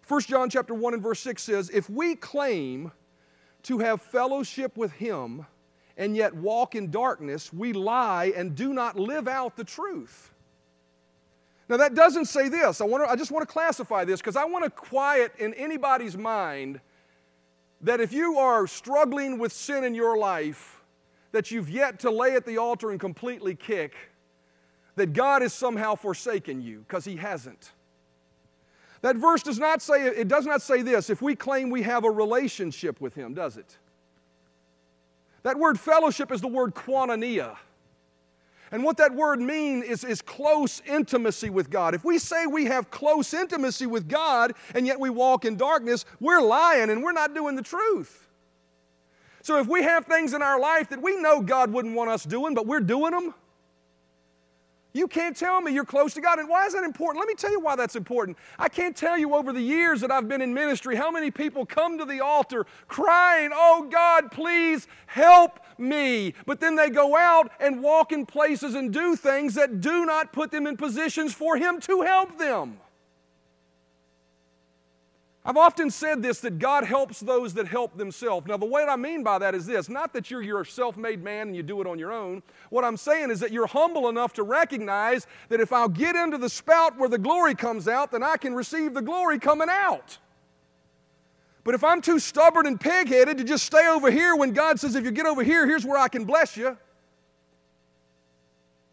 [0.07, 2.93] 1 John chapter 1 and verse 6 says, If we claim
[3.63, 5.47] to have fellowship with Him,
[5.97, 10.33] and yet walk in darkness, we lie and do not live out the truth.
[11.69, 12.81] Now, that doesn't say this.
[12.81, 15.55] I, want to, I just want to classify this because I want to quiet in
[15.55, 16.81] anybody's mind
[17.81, 20.83] that if you are struggling with sin in your life
[21.33, 23.95] that you've yet to lay at the altar and completely kick,
[24.97, 27.73] that God has somehow forsaken you because He hasn't.
[29.01, 32.05] That verse does not say, it does not say this if we claim we have
[32.05, 33.77] a relationship with Him, does it?
[35.45, 37.57] That word fellowship is the word koinonia.
[38.73, 41.95] And what that word means is, is close intimacy with God.
[41.95, 46.05] If we say we have close intimacy with God and yet we walk in darkness,
[46.19, 48.27] we're lying and we're not doing the truth.
[49.43, 52.25] So if we have things in our life that we know God wouldn't want us
[52.25, 53.35] doing, but we're doing them,
[54.95, 56.39] you can't tell me you're close to God.
[56.39, 57.21] And why is that important?
[57.21, 58.39] Let me tell you why that's important.
[58.61, 61.67] I can't tell you over the years that I've been in ministry how many people
[61.67, 66.33] come to the altar crying, Oh God, please help me.
[66.47, 70.33] But then they go out and walk in places and do things that do not
[70.33, 72.79] put them in positions for Him to help them.
[75.47, 78.47] I've often said this that God helps those that help themselves.
[78.47, 81.23] Now, the way I mean by that is this not that you're your self made
[81.23, 82.43] man and you do it on your own.
[82.71, 86.39] What I'm saying is that you're humble enough to recognize that if I'll get into
[86.39, 90.17] the spout where the glory comes out, then I can receive the glory coming out.
[91.63, 94.81] But if I'm too stubborn and pig headed to just stay over here when God
[94.81, 96.77] says, if you get over here, here's where I can bless you,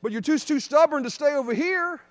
[0.01, 2.01] but you're too, too stubborn to stay over here,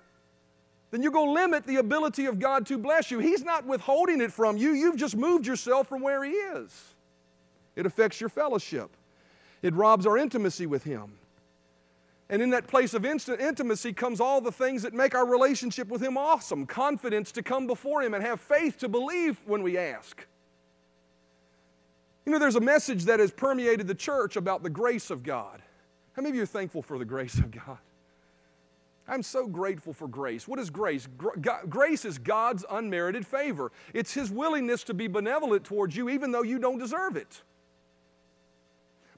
[0.91, 3.19] then you're going to limit the ability of God to bless you.
[3.19, 6.93] He's not withholding it from you, you've just moved yourself from where He is.
[7.75, 8.89] It affects your fellowship,
[9.61, 11.13] it robs our intimacy with Him.
[12.29, 15.89] And in that place of instant intimacy comes all the things that make our relationship
[15.89, 19.77] with Him awesome confidence to come before Him and have faith to believe when we
[19.77, 20.25] ask.
[22.25, 25.61] You know, there's a message that has permeated the church about the grace of God.
[26.13, 27.79] How many of you are thankful for the grace of God?
[29.07, 30.47] I'm so grateful for grace.
[30.47, 31.07] What is grace?
[31.69, 33.71] Grace is God's unmerited favor.
[33.93, 37.41] It's His willingness to be benevolent towards you even though you don't deserve it.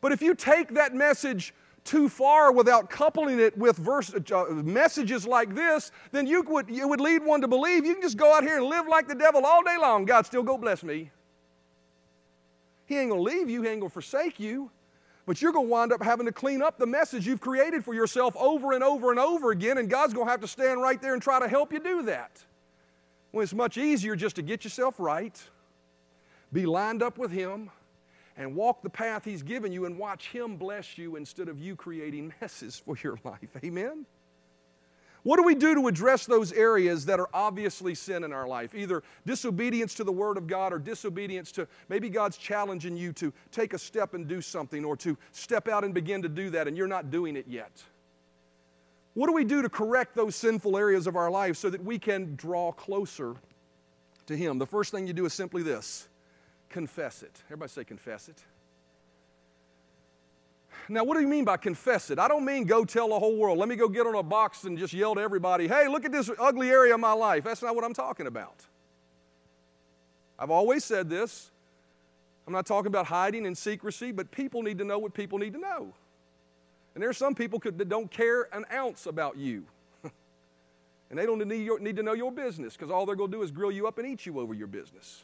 [0.01, 1.53] But if you take that message
[1.83, 6.87] too far without coupling it with verse, uh, messages like this, then you would, you
[6.87, 9.15] would lead one to believe you can just go out here and live like the
[9.15, 10.05] devil all day long.
[10.05, 11.11] God still go bless me.
[12.85, 14.71] He ain't to leave you, He ain't to forsake you.
[15.25, 17.93] But you're going to wind up having to clean up the message you've created for
[17.93, 21.01] yourself over and over and over again, and God's going to have to stand right
[21.01, 22.43] there and try to help you do that.
[23.31, 25.41] Well, it's much easier just to get yourself right,
[26.51, 27.71] be lined up with Him,
[28.35, 31.75] and walk the path He's given you and watch Him bless you instead of you
[31.75, 33.49] creating messes for your life.
[33.63, 34.05] Amen?
[35.23, 38.75] What do we do to address those areas that are obviously sin in our life?
[38.75, 43.31] Either disobedience to the Word of God or disobedience to maybe God's challenging you to
[43.51, 46.67] take a step and do something or to step out and begin to do that
[46.67, 47.71] and you're not doing it yet.
[49.13, 51.99] What do we do to correct those sinful areas of our life so that we
[51.99, 53.35] can draw closer
[54.25, 54.57] to Him?
[54.57, 56.09] The first thing you do is simply this
[56.69, 57.39] confess it.
[57.45, 58.43] Everybody say, confess it.
[60.89, 62.19] Now, what do you mean by confess it?
[62.19, 63.57] I don't mean go tell the whole world.
[63.57, 66.11] Let me go get on a box and just yell to everybody, hey, look at
[66.11, 67.43] this ugly area of my life.
[67.43, 68.65] That's not what I'm talking about.
[70.37, 71.51] I've always said this.
[72.45, 75.53] I'm not talking about hiding in secrecy, but people need to know what people need
[75.53, 75.93] to know.
[76.93, 79.63] And there are some people that don't care an ounce about you.
[81.09, 83.43] and they don't need, need to know your business because all they're going to do
[83.43, 85.23] is grill you up and eat you over your business.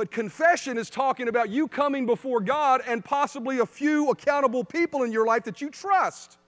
[0.00, 5.02] But confession is talking about you coming before God and possibly a few accountable people
[5.02, 6.38] in your life that you trust.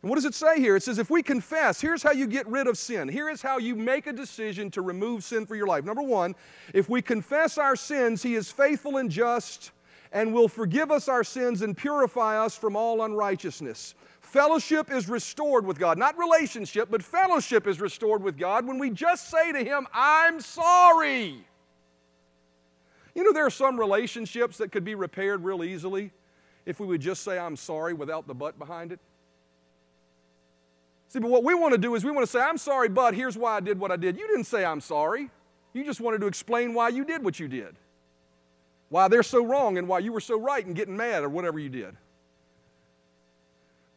[0.00, 0.76] And what does it say here?
[0.76, 3.08] It says, if we confess, here's how you get rid of sin.
[3.08, 5.84] Here is how you make a decision to remove sin for your life.
[5.84, 6.36] Number one,
[6.72, 9.72] if we confess our sins, He is faithful and just
[10.12, 13.96] and will forgive us our sins and purify us from all unrighteousness.
[14.28, 15.96] Fellowship is restored with God.
[15.96, 20.40] Not relationship, but fellowship is restored with God when we just say to Him, I'm
[20.40, 21.42] sorry.
[23.14, 26.12] You know, there are some relationships that could be repaired real easily
[26.66, 29.00] if we would just say, I'm sorry without the but behind it.
[31.08, 33.14] See, but what we want to do is we want to say, I'm sorry, but
[33.14, 34.18] here's why I did what I did.
[34.18, 35.30] You didn't say I'm sorry.
[35.72, 37.76] You just wanted to explain why you did what you did,
[38.90, 41.58] why they're so wrong and why you were so right and getting mad or whatever
[41.58, 41.96] you did.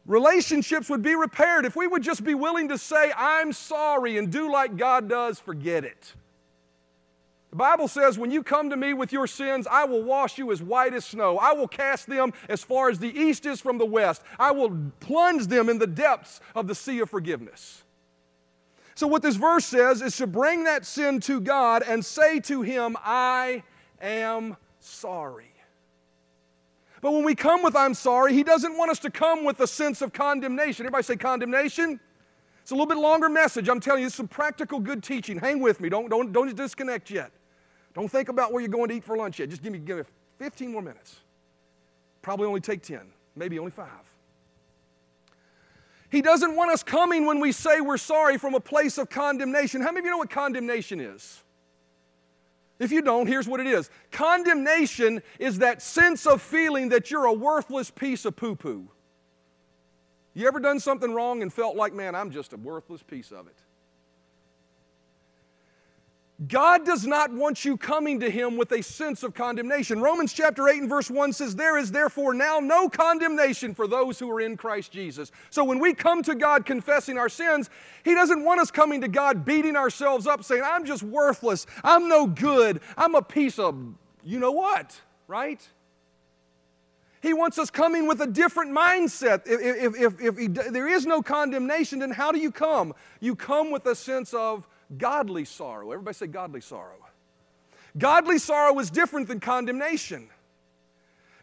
[0.06, 4.32] Relationships would be repaired if we would just be willing to say, I'm sorry, and
[4.32, 6.14] do like God does, forget it.
[7.50, 10.50] The Bible says, when you come to me with your sins, I will wash you
[10.52, 11.38] as white as snow.
[11.38, 14.22] I will cast them as far as the east is from the west.
[14.38, 17.82] I will plunge them in the depths of the sea of forgiveness.
[18.94, 22.62] So, what this verse says is to bring that sin to God and say to
[22.62, 23.62] Him, I
[24.00, 25.51] am sorry.
[27.02, 29.66] But when we come with I'm sorry, He doesn't want us to come with a
[29.66, 30.86] sense of condemnation.
[30.86, 32.00] Everybody say condemnation?
[32.62, 33.68] It's a little bit longer message.
[33.68, 35.36] I'm telling you, it's some practical good teaching.
[35.36, 35.88] Hang with me.
[35.88, 37.32] Don't, don't, don't disconnect yet.
[37.92, 39.50] Don't think about where you're going to eat for lunch yet.
[39.50, 40.04] Just give me, give me
[40.38, 41.20] 15 more minutes.
[42.22, 43.00] Probably only take 10,
[43.34, 43.88] maybe only five.
[46.08, 49.80] He doesn't want us coming when we say we're sorry from a place of condemnation.
[49.80, 51.42] How many of you know what condemnation is?
[52.82, 57.26] If you don't, here's what it is condemnation is that sense of feeling that you're
[57.26, 58.88] a worthless piece of poo poo.
[60.34, 63.46] You ever done something wrong and felt like, man, I'm just a worthless piece of
[63.46, 63.56] it?
[66.48, 70.00] God does not want you coming to Him with a sense of condemnation.
[70.00, 74.18] Romans chapter 8 and verse 1 says, There is therefore now no condemnation for those
[74.18, 75.30] who are in Christ Jesus.
[75.50, 77.68] So when we come to God confessing our sins,
[78.04, 82.08] He doesn't want us coming to God beating ourselves up saying, I'm just worthless, I'm
[82.08, 83.76] no good, I'm a piece of
[84.24, 85.60] you know what, right?
[87.20, 89.42] He wants us coming with a different mindset.
[89.46, 92.94] If, if, if, if, there is no condemnation, then how do you come?
[93.20, 94.66] You come with a sense of
[94.98, 95.92] godly sorrow.
[95.92, 96.96] Everybody say godly sorrow.
[97.96, 100.28] Godly sorrow is different than condemnation.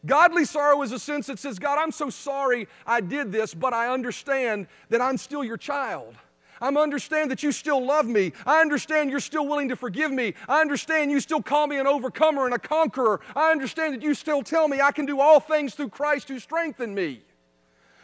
[0.06, 3.74] Godly sorrow is a sense that says, God, I'm so sorry I did this, but
[3.74, 6.16] I understand that I'm still your child.
[6.62, 8.34] I understand that you still love me.
[8.46, 10.34] I understand you're still willing to forgive me.
[10.48, 13.22] I understand you still call me an overcomer and a conqueror.
[13.36, 16.40] I understand that you still tell me I can do all things through Christ who
[16.40, 17.22] strengthened me.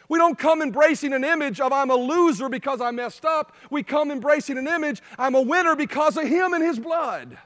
[0.08, 3.54] We don't come embracing an image of I'm a loser because I messed up.
[3.70, 7.38] We come embracing an image I'm a winner because of Him and His blood.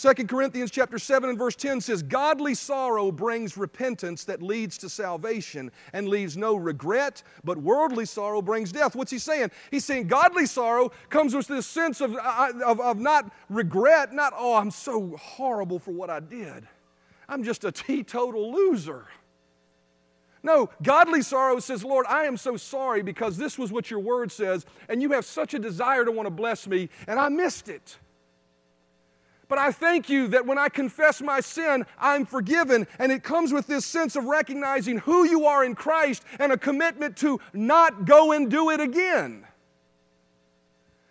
[0.00, 4.88] 2 Corinthians chapter 7 and verse 10 says, Godly sorrow brings repentance that leads to
[4.88, 8.96] salvation and leaves no regret, but worldly sorrow brings death.
[8.96, 9.50] What's he saying?
[9.70, 14.54] He's saying godly sorrow comes with this sense of, of, of not regret, not, oh,
[14.54, 16.66] I'm so horrible for what I did.
[17.28, 19.06] I'm just a teetotal loser.
[20.42, 24.32] No, godly sorrow says, Lord, I am so sorry because this was what your word
[24.32, 27.68] says, and you have such a desire to want to bless me, and I missed
[27.68, 27.98] it.
[29.50, 32.86] But I thank you that when I confess my sin, I'm forgiven.
[33.00, 36.56] And it comes with this sense of recognizing who you are in Christ and a
[36.56, 39.44] commitment to not go and do it again.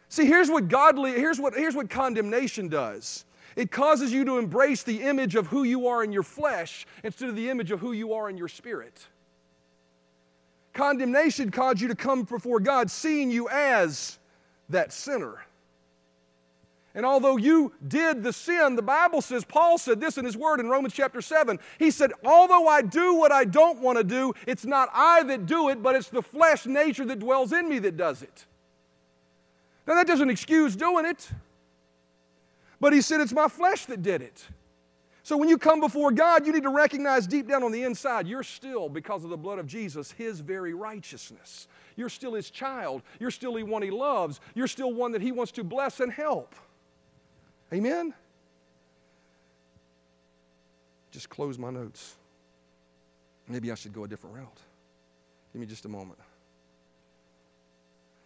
[0.08, 3.26] See, here's what godly, here's what, here's what condemnation does.
[3.58, 7.28] It causes you to embrace the image of who you are in your flesh instead
[7.28, 9.06] of the image of who you are in your spirit.
[10.74, 14.20] Condemnation caused you to come before God seeing you as
[14.70, 15.44] that sinner.
[16.96, 20.60] And although you did the sin, the Bible says, Paul said this in his word
[20.60, 21.60] in Romans chapter 7.
[21.78, 25.46] He said, Although I do what I don't want to do, it's not I that
[25.46, 28.46] do it, but it's the flesh nature that dwells in me that does it.
[29.86, 31.30] Now, that doesn't excuse doing it,
[32.80, 34.48] but he said, It's my flesh that did it.
[35.30, 38.28] So when you come before God, you need to recognize deep down on the inside,
[38.28, 41.68] you're still, because of the blood of Jesus, His very righteousness.
[41.96, 43.04] You're still His child.
[43.20, 44.40] You're still the one He loves.
[44.56, 46.56] You're still one that He wants to bless and help.
[47.72, 48.16] Amen?
[51.12, 52.16] Just close my notes.
[53.48, 54.60] Maybe I should go a different route.
[55.54, 56.18] Give me just a moment.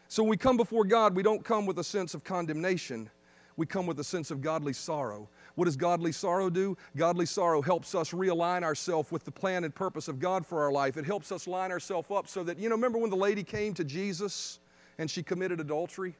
[0.08, 3.10] So when we come before God, we don't come with a sense of condemnation.
[3.58, 5.28] We come with a sense of godly sorrow.
[5.56, 6.76] What does godly sorrow do?
[6.95, 10.72] Godly sorrow helps us realign ourselves with the plan and purpose of God for our
[10.72, 10.97] life.
[10.97, 13.74] It helps us line ourselves up so that, you know, remember when the lady came
[13.76, 14.60] to Jesus
[14.97, 16.16] and she committed adultery?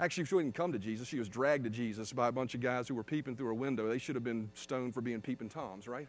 [0.00, 1.08] Actually, she didn't come to Jesus.
[1.08, 3.54] She was dragged to Jesus by a bunch of guys who were peeping through a
[3.54, 3.88] window.
[3.88, 6.06] They should have been stoned for being peeping toms, right?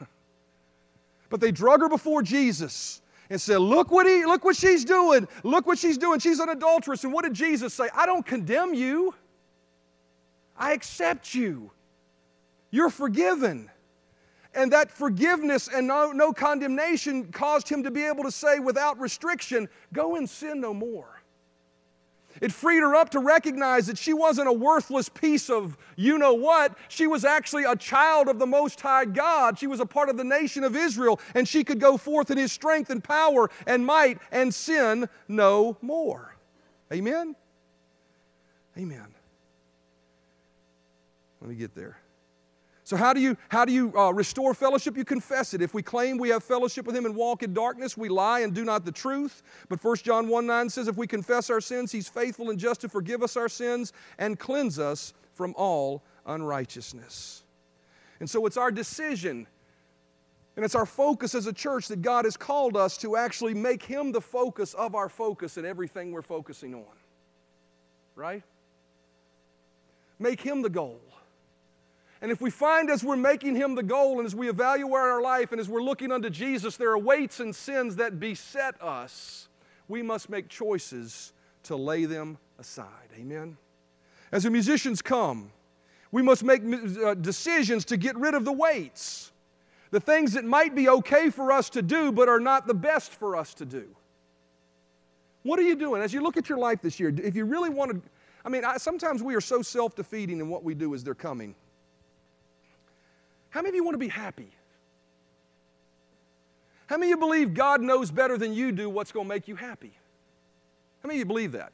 [1.28, 5.28] but they drug her before Jesus and said, Look what, he, look what she's doing.
[5.42, 6.20] Look what she's doing.
[6.20, 7.04] She's an adulteress.
[7.04, 7.90] And what did Jesus say?
[7.94, 9.14] I don't condemn you,
[10.58, 11.70] I accept you.
[12.70, 13.70] You're forgiven.
[14.54, 18.98] And that forgiveness and no, no condemnation caused him to be able to say without
[18.98, 21.22] restriction, Go and sin no more.
[22.40, 26.34] It freed her up to recognize that she wasn't a worthless piece of you know
[26.34, 26.76] what.
[26.88, 29.58] She was actually a child of the Most High God.
[29.58, 32.38] She was a part of the nation of Israel, and she could go forth in
[32.38, 36.36] His strength and power and might and sin no more.
[36.92, 37.34] Amen?
[38.76, 39.14] Amen.
[41.40, 41.98] Let me get there.
[42.88, 44.96] So, how do you, how do you uh, restore fellowship?
[44.96, 45.60] You confess it.
[45.60, 48.54] If we claim we have fellowship with Him and walk in darkness, we lie and
[48.54, 49.42] do not the truth.
[49.68, 52.80] But 1 John 1 9 says, if we confess our sins, He's faithful and just
[52.80, 57.42] to forgive us our sins and cleanse us from all unrighteousness.
[58.20, 59.46] And so, it's our decision
[60.56, 63.82] and it's our focus as a church that God has called us to actually make
[63.82, 66.96] Him the focus of our focus in everything we're focusing on.
[68.16, 68.42] Right?
[70.18, 71.00] Make Him the goal.
[72.20, 75.22] And if we find as we're making Him the goal and as we evaluate our
[75.22, 79.48] life and as we're looking unto Jesus, there are weights and sins that beset us,
[79.86, 81.32] we must make choices
[81.64, 83.10] to lay them aside.
[83.18, 83.56] Amen?
[84.32, 85.50] As the musicians come,
[86.10, 89.32] we must make uh, decisions to get rid of the weights,
[89.90, 93.12] the things that might be okay for us to do but are not the best
[93.12, 93.86] for us to do.
[95.44, 96.02] What are you doing?
[96.02, 98.10] As you look at your life this year, if you really want to,
[98.44, 101.14] I mean, I, sometimes we are so self defeating in what we do as they're
[101.14, 101.54] coming.
[103.50, 104.50] How many of you want to be happy?
[106.86, 109.46] How many of you believe God knows better than you do what's going to make
[109.46, 109.92] you happy?
[111.02, 111.72] How many of you believe that?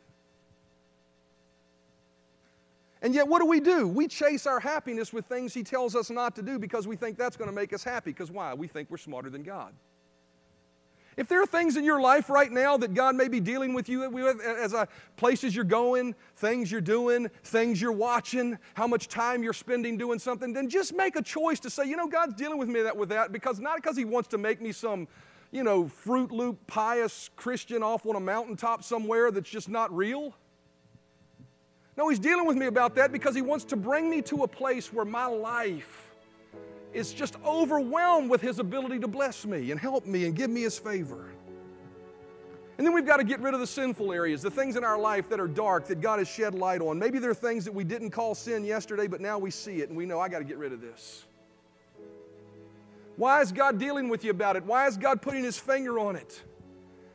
[3.00, 3.86] And yet, what do we do?
[3.86, 7.18] We chase our happiness with things He tells us not to do because we think
[7.18, 8.10] that's going to make us happy.
[8.10, 8.54] Because why?
[8.54, 9.74] We think we're smarter than God.
[11.16, 13.88] If there are things in your life right now that God may be dealing with
[13.88, 19.08] you with as a, places you're going, things you're doing, things you're watching, how much
[19.08, 22.34] time you're spending doing something, then just make a choice to say, you know, God's
[22.34, 25.06] dealing with me that with that because not because He wants to make me some,
[25.52, 30.34] you know, Fruit Loop pious Christian off on a mountaintop somewhere that's just not real.
[31.96, 34.48] No, He's dealing with me about that because He wants to bring me to a
[34.48, 36.03] place where my life
[36.94, 40.62] is just overwhelmed with His ability to bless me and help me and give me
[40.62, 41.30] His favor.
[42.76, 44.98] And then we've got to get rid of the sinful areas, the things in our
[44.98, 46.98] life that are dark that God has shed light on.
[46.98, 49.90] Maybe there are things that we didn't call sin yesterday, but now we see it
[49.90, 51.24] and we know I got to get rid of this.
[53.16, 54.64] Why is God dealing with you about it?
[54.64, 56.42] Why is God putting His finger on it?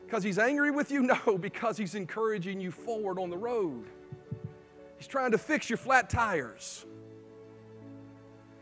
[0.06, 1.02] Because He's angry with you?
[1.26, 3.86] No, because He's encouraging you forward on the road.
[4.98, 6.86] He's trying to fix your flat tires.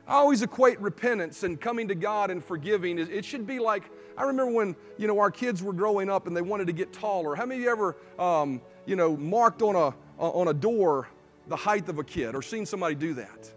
[0.07, 2.97] I always equate repentance and coming to God and forgiving.
[2.97, 3.83] It should be like,
[4.17, 6.93] I remember when, you know, our kids were growing up and they wanted to get
[6.93, 7.35] taller.
[7.35, 11.09] How many of you ever, um, you know, marked on a, on a door
[11.47, 13.51] the height of a kid or seen somebody do that?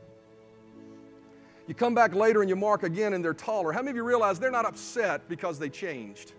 [1.69, 3.71] You come back later and you mark again and they're taller.
[3.71, 6.33] How many of you realize they're not upset because they changed?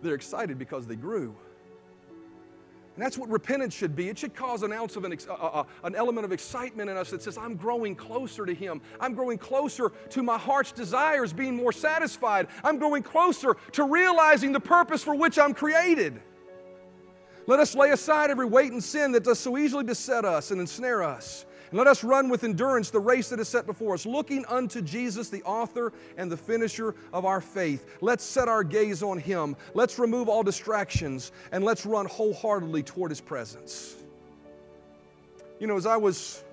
[0.00, 1.34] They're excited because they grew.
[2.96, 4.08] And that's what repentance should be.
[4.08, 7.10] It should cause an ounce of an, uh, uh, an element of excitement in us
[7.10, 8.80] that says, I'm growing closer to Him.
[9.00, 12.46] I'm growing closer to my heart's desires being more satisfied.
[12.62, 16.20] I'm growing closer to realizing the purpose for which I'm created.
[17.46, 20.60] Let us lay aside every weight and sin that does so easily beset us and
[20.60, 21.46] ensnare us.
[21.74, 25.28] Let us run with endurance the race that is set before us, looking unto Jesus,
[25.28, 27.96] the author and the finisher of our faith.
[28.00, 29.56] Let's set our gaze on Him.
[29.74, 33.96] Let's remove all distractions and let's run wholeheartedly toward His presence.
[35.58, 36.44] You know, as I was,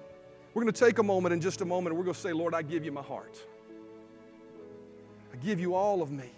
[0.55, 2.34] we're going to take a moment in just a moment and we're going to say,
[2.34, 3.38] Lord, I give you my heart.
[5.32, 6.32] I give you all of me.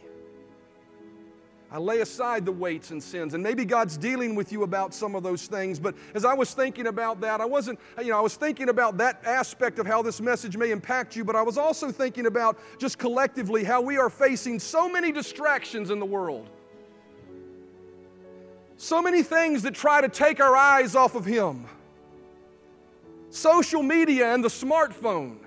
[1.74, 3.34] I lay aside the weights and sins.
[3.34, 5.80] And maybe God's dealing with you about some of those things.
[5.80, 9.00] But as I was thinking about that, I wasn't, you know, I was thinking about
[9.00, 12.60] that aspect of how this message may impact you, but I was also thinking about
[12.78, 16.48] just collectively how we are facing so many distractions in the world.
[18.78, 21.66] So many things that try to take our eyes off of Him.
[23.32, 25.43] Social media and the smartphone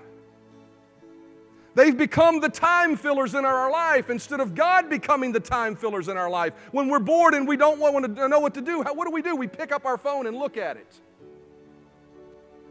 [1.77, 6.07] They've become the time fillers in our life instead of God becoming the time fillers
[6.07, 6.53] in our life.
[6.71, 9.21] When we're bored and we don't want to know what to do, what do we
[9.21, 9.35] do?
[9.35, 10.91] We pick up our phone and look at it.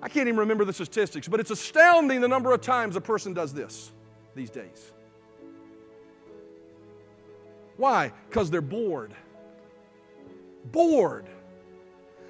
[0.02, 3.32] I can't even remember the statistics, but it's astounding the number of times a person
[3.32, 3.92] does this
[4.34, 4.90] these days.
[7.76, 8.10] Why?
[8.28, 9.14] Because they're bored.
[10.72, 11.26] Bored.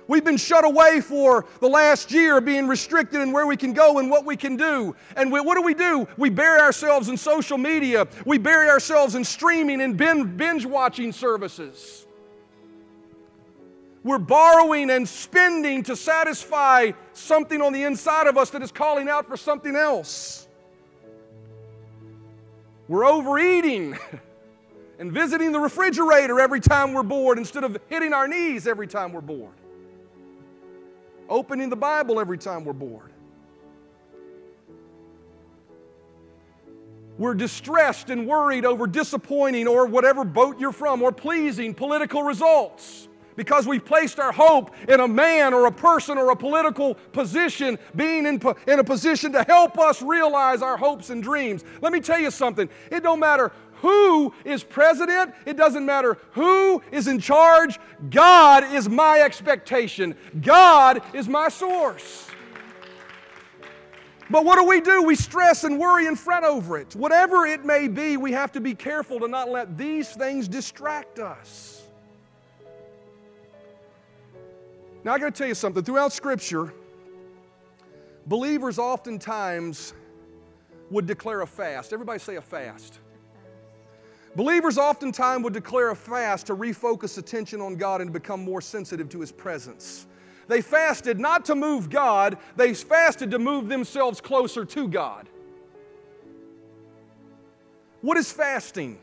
[0.08, 3.98] We've been shut away for the last year, being restricted in where we can go
[3.98, 4.94] and what we can do.
[5.16, 6.06] And we, what do we do?
[6.16, 12.04] We bury ourselves in social media, we bury ourselves in streaming and binge watching services.
[14.04, 19.08] We're borrowing and spending to satisfy something on the inside of us that is calling
[19.08, 20.46] out for something else.
[22.86, 23.98] We're overeating
[25.00, 29.12] and visiting the refrigerator every time we're bored instead of hitting our knees every time
[29.12, 29.54] we're bored
[31.28, 33.12] opening the Bible every time we're bored.
[37.18, 43.08] We're distressed and worried over disappointing or whatever boat you're from or pleasing political results
[43.36, 47.78] because we've placed our hope in a man or a person or a political position
[47.94, 51.64] being in, in a position to help us realize our hopes and dreams.
[51.80, 52.68] Let me tell you something.
[52.90, 57.78] It don't matter who is president, it doesn't matter who is in charge.
[58.10, 62.30] God is my expectation, God is my source.
[64.28, 65.02] But what do we do?
[65.02, 66.96] We stress and worry and fret over it.
[66.96, 71.20] Whatever it may be, we have to be careful to not let these things distract
[71.20, 71.84] us.
[75.04, 75.84] Now, I got to tell you something.
[75.84, 76.74] Throughout Scripture,
[78.26, 79.94] believers oftentimes
[80.90, 81.92] would declare a fast.
[81.92, 82.98] Everybody say a fast.
[84.36, 89.08] Believers oftentimes would declare a fast to refocus attention on God and become more sensitive
[89.08, 90.06] to His presence.
[90.46, 95.26] They fasted not to move God, they fasted to move themselves closer to God.
[98.02, 98.98] What is fasting?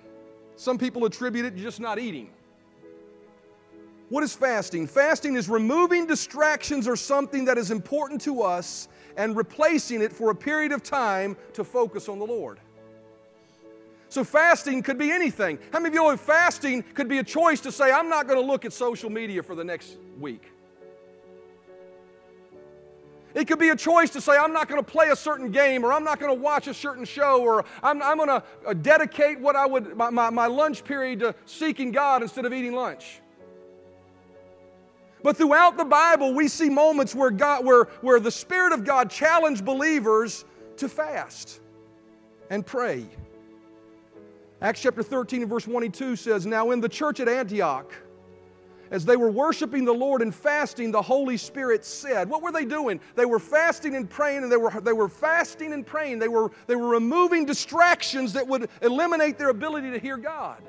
[0.55, 2.29] Some people attribute it to just not eating.
[4.09, 4.85] What is fasting?
[4.85, 10.29] Fasting is removing distractions or something that is important to us and replacing it for
[10.29, 12.59] a period of time to focus on the Lord.
[14.13, 15.57] So fasting could be anything.
[15.71, 18.39] How many of you know fasting could be a choice to say, I'm not going
[18.39, 20.51] to look at social media for the next week?
[23.33, 25.83] It could be a choice to say, I'm not going to play a certain game,
[25.83, 28.73] or I'm not going to watch a certain show, or I'm, I'm going to uh,
[28.75, 32.73] dedicate what I would, my, my, my lunch period to seeking God instead of eating
[32.73, 33.19] lunch.
[35.23, 39.09] But throughout the Bible, we see moments where, God, where, where the Spirit of God
[39.09, 40.45] challenged believers
[40.77, 41.61] to fast
[42.51, 43.07] and pray.
[44.63, 47.93] Acts chapter 13 and verse 22 says, Now in the church at Antioch,
[48.91, 52.63] as they were worshiping the Lord and fasting, the Holy Spirit said, What were they
[52.63, 53.01] doing?
[53.15, 56.19] They were fasting and praying, and they were, they were fasting and praying.
[56.19, 60.63] They were, they were removing distractions that would eliminate their ability to hear God.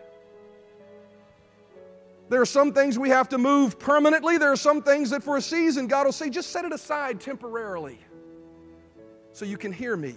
[2.31, 4.39] There are some things we have to move permanently.
[4.39, 7.21] There are some things that for a season God will say, just set it aside
[7.21, 8.01] temporarily
[9.33, 10.17] so you can hear me.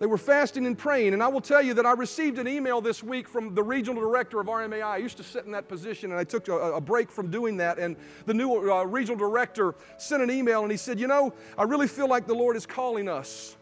[0.00, 1.12] They were fasting and praying.
[1.12, 4.02] And I will tell you that I received an email this week from the regional
[4.02, 4.84] director of RMAI.
[4.84, 7.56] I used to sit in that position and I took a, a break from doing
[7.58, 7.78] that.
[7.78, 11.62] And the new uh, regional director sent an email and he said, You know, I
[11.62, 13.56] really feel like the Lord is calling us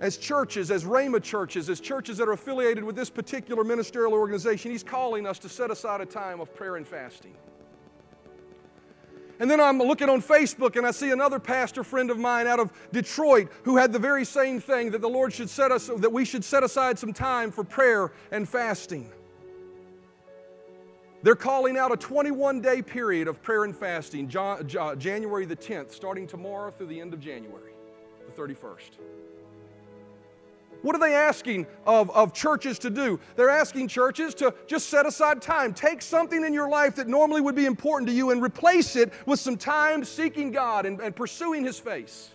[0.00, 4.70] as churches, as Rhema churches, as churches that are affiliated with this particular ministerial organization.
[4.70, 7.34] He's calling us to set aside a time of prayer and fasting.
[9.40, 12.60] And then I'm looking on Facebook and I see another pastor friend of mine out
[12.60, 16.12] of Detroit who had the very same thing that the Lord should set us, that
[16.12, 19.10] we should set aside some time for prayer and fasting.
[21.24, 26.26] They're calling out a 21 day period of prayer and fasting, January the 10th, starting
[26.26, 27.72] tomorrow through the end of January,
[28.26, 28.98] the 31st.
[30.84, 33.18] What are they asking of, of churches to do?
[33.36, 35.72] They're asking churches to just set aside time.
[35.72, 39.10] Take something in your life that normally would be important to you and replace it
[39.24, 42.32] with some time seeking God and, and pursuing His face.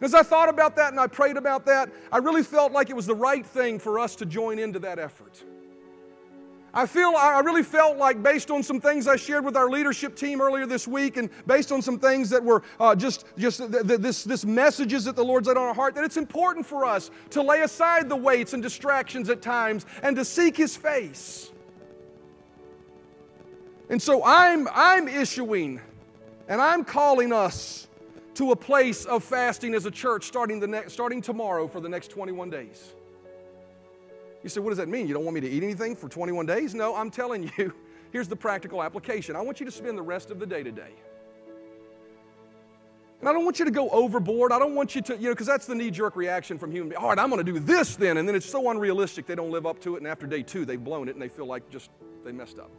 [0.00, 2.96] As I thought about that and I prayed about that, I really felt like it
[2.96, 5.44] was the right thing for us to join into that effort.
[6.74, 10.16] I feel, I really felt like, based on some things I shared with our leadership
[10.16, 13.86] team earlier this week, and based on some things that were uh, just, just th-
[13.86, 16.84] th- this, this messages that the Lord's laid on our heart, that it's important for
[16.84, 21.52] us to lay aside the weights and distractions at times and to seek His face.
[23.88, 25.80] And so I'm, I'm issuing
[26.48, 27.86] and I'm calling us
[28.34, 31.88] to a place of fasting as a church starting, the next, starting tomorrow for the
[31.88, 32.94] next 21 days.
[34.44, 35.08] You say, what does that mean?
[35.08, 36.74] You don't want me to eat anything for 21 days?
[36.74, 37.72] No, I'm telling you,
[38.12, 39.34] here's the practical application.
[39.34, 40.92] I want you to spend the rest of the day today.
[43.20, 44.52] And I don't want you to go overboard.
[44.52, 46.90] I don't want you to, you know, because that's the knee jerk reaction from human
[46.90, 47.02] beings.
[47.02, 48.18] All right, I'm going to do this then.
[48.18, 49.98] And then it's so unrealistic they don't live up to it.
[49.98, 51.88] And after day two, they've blown it and they feel like just
[52.22, 52.70] they messed up.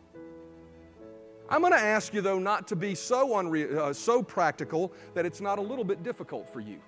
[1.50, 5.26] I'm going to ask you, though, not to be so, unre- uh, so practical that
[5.26, 6.80] it's not a little bit difficult for you.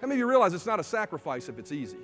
[0.00, 1.98] How many of you realize it's not a sacrifice if it's easy?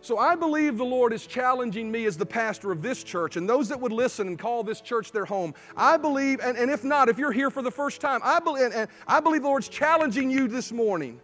[0.00, 3.48] So I believe the Lord is challenging me as the pastor of this church and
[3.48, 5.54] those that would listen and call this church their home.
[5.76, 8.66] I believe, and, and if not, if you're here for the first time, I believe,
[8.66, 11.20] and, and I believe the Lord's challenging you this morning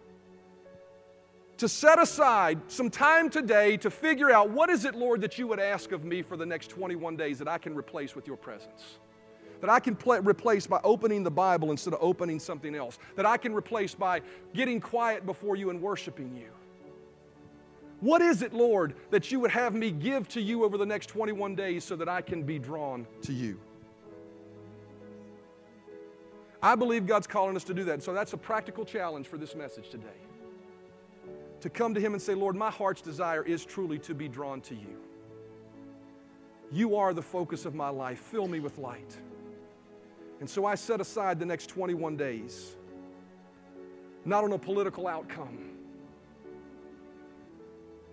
[1.57, 5.47] to set aside some time today to figure out what is it, Lord, that you
[5.47, 8.37] would ask of me for the next 21 days that I can replace with your
[8.37, 8.97] presence
[9.61, 13.25] that I can pl- replace by opening the Bible instead of opening something else, that
[13.25, 14.21] I can replace by
[14.53, 16.49] getting quiet before you and worshiping you.
[18.05, 21.07] What is it, Lord, that you would have me give to you over the next
[21.07, 23.59] 21 days so that I can be drawn to you?
[26.61, 28.03] I believe God's calling us to do that.
[28.03, 30.21] So that's a practical challenge for this message today.
[31.61, 34.61] To come to Him and say, Lord, my heart's desire is truly to be drawn
[34.61, 34.99] to you.
[36.71, 38.19] You are the focus of my life.
[38.19, 39.17] Fill me with light.
[40.41, 42.75] And so I set aside the next 21 days,
[44.25, 45.74] not on a political outcome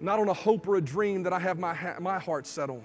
[0.03, 2.69] not on a hope or a dream that I have my, ha- my heart set
[2.69, 2.83] on,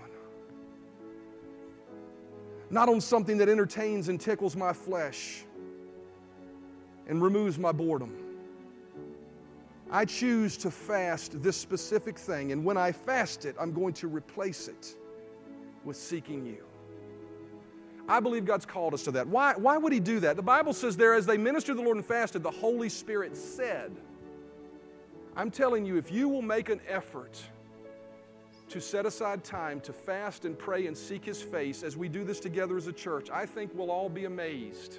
[2.69, 5.43] not on something that entertains and tickles my flesh
[7.07, 8.15] and removes my boredom.
[9.89, 14.07] I choose to fast this specific thing, and when I fast it, I'm going to
[14.07, 14.95] replace it
[15.85, 16.63] with seeking you.
[18.07, 19.27] I believe God's called us to that.
[19.27, 20.35] Why, why would He do that?
[20.35, 23.95] The Bible says there, as they ministered the Lord and fasted, the Holy Spirit said,
[25.37, 27.39] I'm telling you, if you will make an effort
[28.69, 32.23] to set aside time to fast and pray and seek His face as we do
[32.23, 34.97] this together as a church, I think we'll all be amazed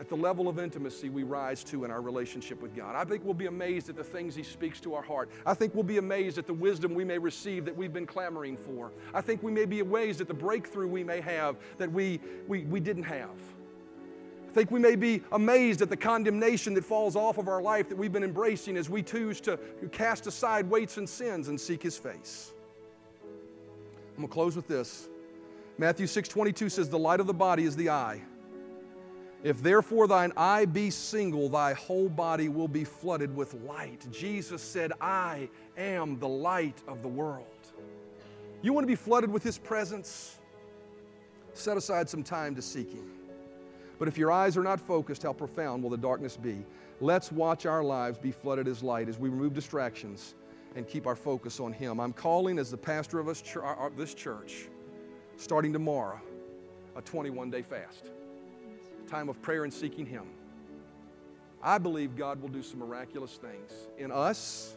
[0.00, 2.96] at the level of intimacy we rise to in our relationship with God.
[2.96, 5.28] I think we'll be amazed at the things He speaks to our heart.
[5.44, 8.56] I think we'll be amazed at the wisdom we may receive that we've been clamoring
[8.56, 8.92] for.
[9.12, 12.62] I think we may be amazed at the breakthrough we may have that we, we,
[12.62, 13.38] we didn't have.
[14.58, 17.96] Think we may be amazed at the condemnation that falls off of our life that
[17.96, 19.56] we've been embracing as we choose to
[19.92, 22.50] cast aside weights and sins and seek His face.
[23.22, 25.08] I'm going to close with this.
[25.78, 28.20] Matthew 6 22 says, The light of the body is the eye.
[29.44, 34.08] If therefore thine eye be single, thy whole body will be flooded with light.
[34.10, 37.46] Jesus said, I am the light of the world.
[38.62, 40.40] You want to be flooded with His presence?
[41.52, 43.17] Set aside some time to seek Him.
[43.98, 46.64] But if your eyes are not focused, how profound will the darkness be?
[47.00, 50.34] Let's watch our lives be flooded as light as we remove distractions
[50.76, 52.00] and keep our focus on Him.
[52.00, 54.68] I'm calling as the pastor of us, uh, this church,
[55.36, 56.20] starting tomorrow,
[56.96, 58.10] a 21 day fast,
[59.08, 60.24] time of prayer and seeking Him.
[61.62, 64.76] I believe God will do some miraculous things in us,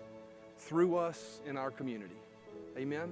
[0.58, 2.16] through us, in our community.
[2.78, 3.12] Amen.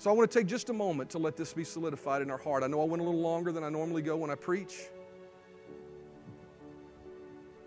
[0.00, 2.38] So I want to take just a moment to let this be solidified in our
[2.38, 2.62] heart.
[2.62, 4.88] I know I went a little longer than I normally go when I preach.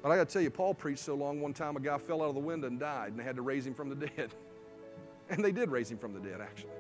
[0.01, 2.23] But I got to tell you, Paul preached so long one time a guy fell
[2.23, 4.34] out of the window and died, and they had to raise him from the dead.
[5.29, 6.73] And they did raise him from the dead, actually.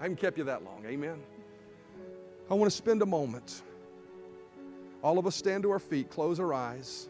[0.00, 0.84] I haven't kept you that long.
[0.84, 1.18] Amen.
[2.50, 3.62] I want to spend a moment.
[5.00, 7.08] All of us stand to our feet, close our eyes,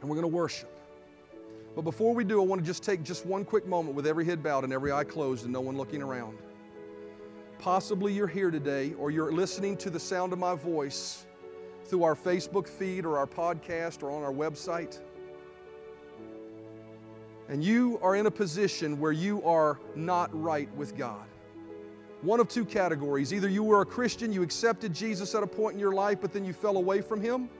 [0.00, 0.73] and we're going to worship.
[1.74, 4.24] But before we do, I want to just take just one quick moment with every
[4.24, 6.38] head bowed and every eye closed and no one looking around.
[7.58, 11.26] Possibly you're here today or you're listening to the sound of my voice
[11.84, 15.00] through our Facebook feed or our podcast or on our website.
[17.48, 21.26] and you are in a position where you are not right with God.
[22.22, 23.34] One of two categories.
[23.34, 26.32] Either you were a Christian, you accepted Jesus at a point in your life, but
[26.32, 27.50] then you fell away from Him.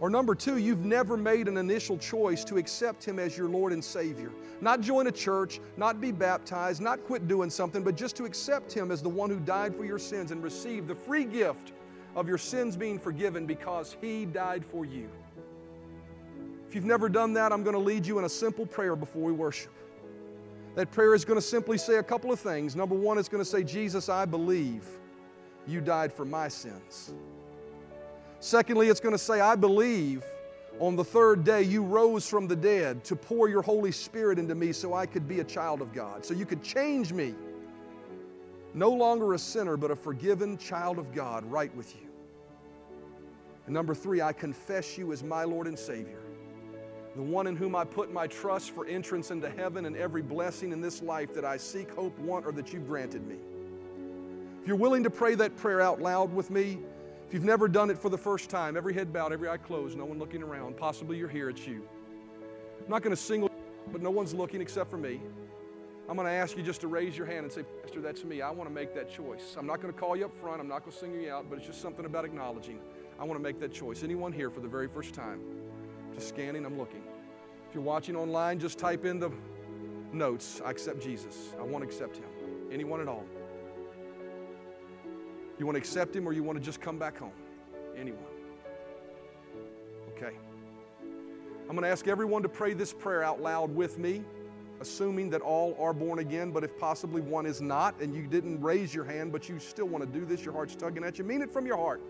[0.00, 3.72] Or number two, you've never made an initial choice to accept Him as your Lord
[3.72, 4.30] and Savior.
[4.60, 8.72] Not join a church, not be baptized, not quit doing something, but just to accept
[8.72, 11.72] Him as the one who died for your sins and receive the free gift
[12.14, 15.08] of your sins being forgiven because He died for you.
[16.68, 19.22] If you've never done that, I'm going to lead you in a simple prayer before
[19.22, 19.72] we worship.
[20.76, 22.76] That prayer is going to simply say a couple of things.
[22.76, 24.84] Number one, it's going to say, Jesus, I believe
[25.66, 27.14] you died for my sins.
[28.40, 30.24] Secondly, it's going to say, I believe
[30.78, 34.54] on the third day you rose from the dead to pour your Holy Spirit into
[34.54, 37.34] me so I could be a child of God, so you could change me.
[38.74, 42.08] No longer a sinner, but a forgiven child of God right with you.
[43.66, 46.20] And number three, I confess you as my Lord and Savior
[47.18, 50.70] the one in whom I put my trust for entrance into heaven and every blessing
[50.70, 53.34] in this life that I seek, hope, want, or that you've granted me.
[54.62, 56.78] If you're willing to pray that prayer out loud with me,
[57.28, 59.98] if you've never done it for the first time, every head bowed, every eye closed,
[59.98, 61.86] no one looking around, possibly you're here, it's you.
[62.82, 63.50] I'm not going to single,
[63.92, 65.20] but no one's looking except for me.
[66.08, 68.40] I'm going to ask you just to raise your hand and say, Pastor, that's me.
[68.40, 69.56] I want to make that choice.
[69.58, 70.58] I'm not going to call you up front.
[70.58, 72.80] I'm not going to single you out, but it's just something about acknowledging.
[73.20, 74.02] I want to make that choice.
[74.02, 75.42] Anyone here for the very first time?
[76.14, 77.02] Just scanning, I'm looking.
[77.68, 79.30] If you're watching online, just type in the
[80.14, 81.52] notes I accept Jesus.
[81.60, 82.30] I want to accept Him.
[82.72, 83.26] Anyone at all?
[85.58, 87.32] You want to accept Him or you want to just come back home?
[87.96, 88.22] Anyone?
[90.16, 90.34] Okay.
[91.68, 94.22] I'm going to ask everyone to pray this prayer out loud with me,
[94.80, 98.60] assuming that all are born again, but if possibly one is not and you didn't
[98.62, 101.24] raise your hand, but you still want to do this, your heart's tugging at you,
[101.24, 102.00] mean it from your heart.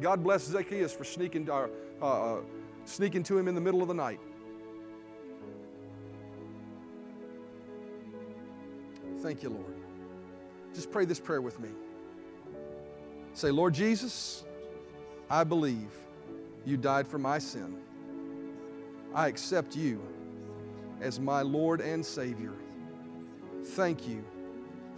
[0.00, 1.66] God bless Zacchaeus for sneaking, uh,
[2.00, 2.40] uh,
[2.84, 4.20] sneaking to him in the middle of the night.
[9.20, 9.74] Thank you, Lord.
[10.72, 11.70] Just pray this prayer with me.
[13.38, 14.42] Say, Lord Jesus,
[15.30, 15.92] I believe
[16.64, 17.76] you died for my sin.
[19.14, 20.02] I accept you
[21.00, 22.54] as my Lord and Savior.
[23.62, 24.24] Thank you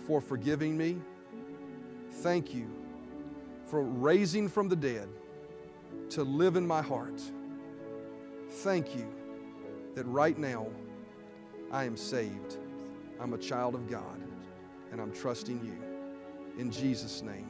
[0.06, 0.96] for forgiving me.
[2.22, 2.66] Thank you
[3.66, 5.10] for raising from the dead
[6.08, 7.20] to live in my heart.
[8.48, 9.06] Thank you
[9.94, 10.66] that right now
[11.70, 12.56] I am saved.
[13.20, 14.22] I'm a child of God
[14.92, 15.76] and I'm trusting you.
[16.58, 17.49] In Jesus' name,